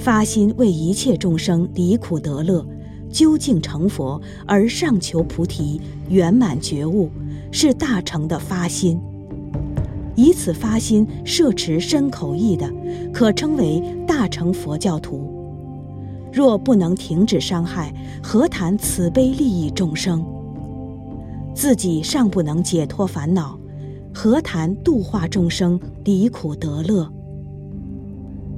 [0.00, 2.66] 发心为一切众生离苦得乐，
[3.10, 5.78] 究竟成佛而上求菩提
[6.08, 7.10] 圆满觉悟，
[7.52, 8.98] 是大乘的发心。
[10.16, 12.66] 以此发心摄持身口意的，
[13.12, 15.28] 可称为大乘佛教徒。
[16.32, 20.24] 若不能停止伤害，何谈慈悲利益众生？
[21.54, 23.58] 自己尚不能解脱烦恼，
[24.14, 27.12] 何谈度化众生离苦得乐？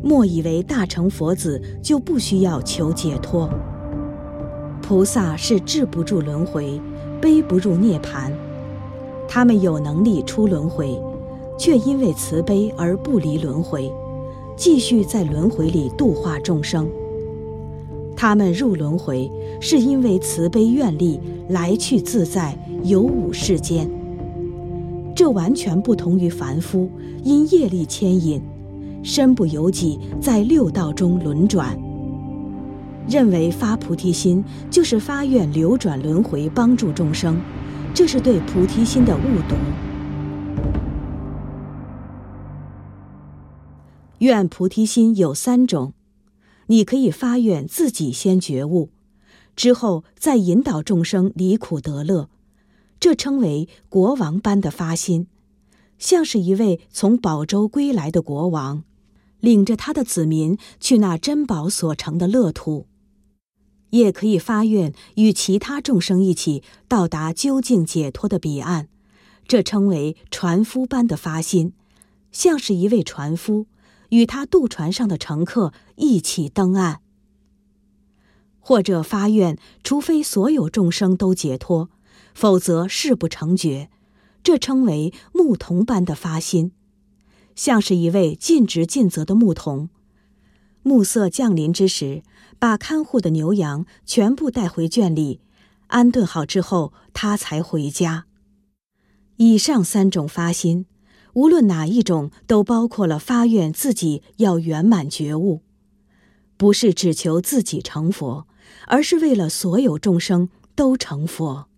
[0.02, 3.48] 莫以为大乘佛子就不需要求解脱。
[4.82, 6.80] 菩萨是治不住轮回，
[7.20, 8.32] 悲不入涅盘。
[9.28, 11.00] 他们有能力出轮回，
[11.56, 13.90] 却因为慈悲而不离轮回，
[14.56, 16.88] 继续在轮回里度化众生。
[18.16, 19.30] 他们入轮回，
[19.60, 21.18] 是因为慈悲愿力
[21.48, 23.88] 来去自在，有五世间。
[25.14, 26.90] 这完全不同于凡夫
[27.22, 28.42] 因业力牵引。
[29.02, 31.76] 身不由己，在六道中轮转。
[33.08, 37.40] 认为发菩提心就是发愿流转轮回，帮助众生，
[37.92, 39.56] 这是对菩提心的误读。
[44.18, 45.94] 愿菩提心有三种，
[46.68, 48.90] 你可以发愿自己先觉悟，
[49.56, 52.28] 之后再引导众生离苦得乐，
[53.00, 55.26] 这称为国王般的发心，
[55.98, 58.84] 像是一位从宝州归来的国王，
[59.42, 62.86] 领着他的子民去那珍宝所成的乐土。
[63.90, 68.88] 也可以发愿与其他众生一起到达究竟解脱的彼岸，
[69.46, 71.74] 这称为船夫般的发心，
[72.30, 73.66] 像是一位船夫。
[74.08, 77.00] 与他渡船上的乘客一起登岸，
[78.60, 81.88] 或者发愿，除非所有众生都解脱，
[82.34, 83.88] 否则誓不成觉。
[84.42, 86.72] 这称为牧童般的发心，
[87.54, 89.88] 像是一位尽职尽责的牧童。
[90.82, 92.22] 暮色降临之时，
[92.58, 95.40] 把看护的牛羊全部带回圈里，
[95.88, 98.26] 安顿好之后，他才回家。
[99.36, 100.86] 以上三种发心。
[101.34, 105.62] 无论哪一种，都包括了发愿自己要圆满觉悟，
[106.58, 108.46] 不是只求自己成佛，
[108.86, 111.68] 而是为了所有众生都成佛。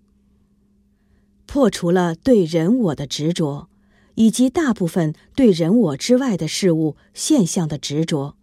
[1.47, 3.69] 破除了对人我的执着，
[4.15, 8.37] 以及大部分对人我之外的事物现象的执着，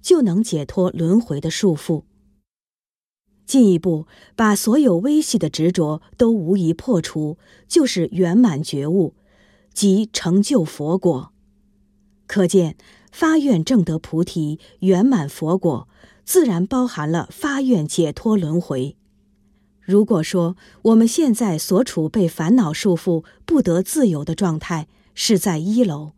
[0.00, 2.04] 就能解脱轮回的束缚。
[3.44, 7.38] 进一步把所有微细的执着都无疑破除，
[7.68, 9.14] 就是圆满觉悟。
[9.72, 11.32] 即成就佛果，
[12.26, 12.78] 可见
[13.12, 15.86] 发愿证得菩提圆满佛果，
[16.24, 18.96] 自然包含了发愿解脱轮回。
[19.82, 26.12] 如果说我们现在所处被烦恼束缚、不得自由的状态是在一楼，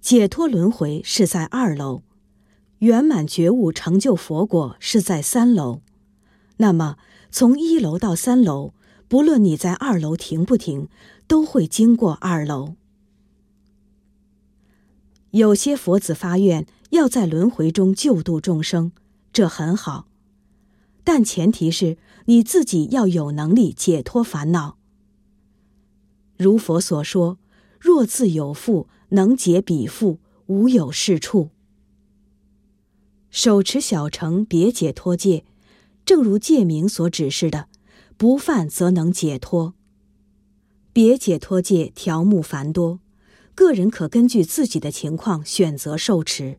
[0.00, 2.02] 解脱轮回是在二楼，
[2.78, 5.80] 圆满觉悟成就佛果是在三楼，
[6.58, 6.98] 那么
[7.32, 8.72] 从一楼到三楼，
[9.08, 10.88] 不论你在二楼停不停。
[11.30, 12.74] 都会经过二楼。
[15.30, 18.90] 有些佛子发愿要在轮回中救度众生，
[19.32, 20.08] 这很好，
[21.04, 24.76] 但前提是你自己要有能力解脱烦恼。
[26.36, 27.38] 如佛所说
[27.80, 31.48] ：“若自有腹，能解彼腹，无有是处。”
[33.30, 35.44] 手持小乘别解脱戒，
[36.04, 37.68] 正如戒名所指示的，
[38.16, 39.74] 不犯则能解脱。
[40.92, 42.98] 别解脱戒条目繁多，
[43.54, 46.58] 个人可根据自己的情况选择受持。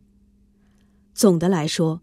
[1.14, 2.00] 总的来说，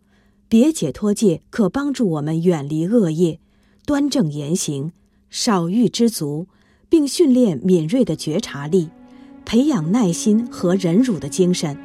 [0.47, 3.39] 别解脱戒可帮助我们远离恶业，
[3.85, 4.91] 端正言行，
[5.31, 6.47] 少欲知足，
[6.87, 8.89] 并训练敏锐的觉察力，
[9.49, 11.76] 培养耐心和忍辱的精神。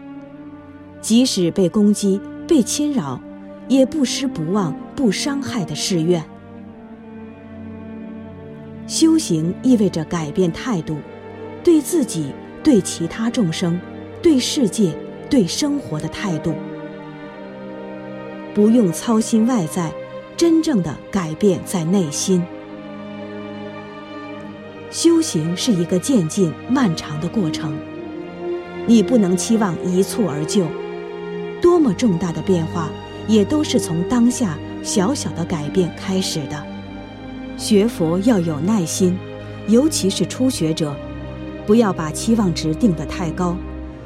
[1.00, 3.18] 即使被攻击、被侵扰，
[3.68, 6.22] 也不失不忘、不伤害的誓愿。
[8.86, 10.98] 修行意味着改变态度，
[11.62, 12.26] 对自己、
[12.62, 13.80] 对其他众生、
[14.20, 14.94] 对世界、
[15.30, 16.52] 对生活的态度。
[18.54, 19.90] 不用操心外在，
[20.36, 22.44] 真正的改变在内心。
[24.94, 27.76] 修行是一个渐进、漫长的过程，
[28.86, 30.66] 你不能期望一蹴而就。
[31.60, 32.88] 多么重大的变化，
[33.26, 36.64] 也都是从当下小小的改变开始的。
[37.56, 39.18] 学佛要有耐心，
[39.66, 40.94] 尤其是初学者，
[41.66, 43.56] 不要把期望值定得太高，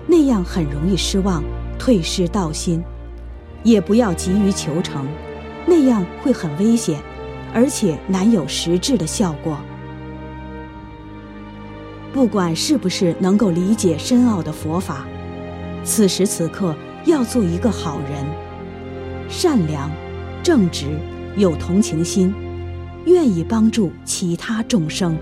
[0.06, 1.44] 那样很容易失望、
[1.78, 2.81] 退失道心；
[3.62, 5.06] 也不要急于求成，
[5.66, 6.98] 那样会很危险，
[7.52, 9.59] 而且难有实质的效果。
[12.19, 15.07] 不管是不是能够理解深奥的佛法，
[15.85, 16.74] 此时此刻
[17.05, 18.27] 要做一个好人，
[19.28, 19.89] 善良、
[20.43, 20.99] 正直、
[21.36, 22.35] 有同情心。
[23.07, 25.16] 愿意帮助其他众生。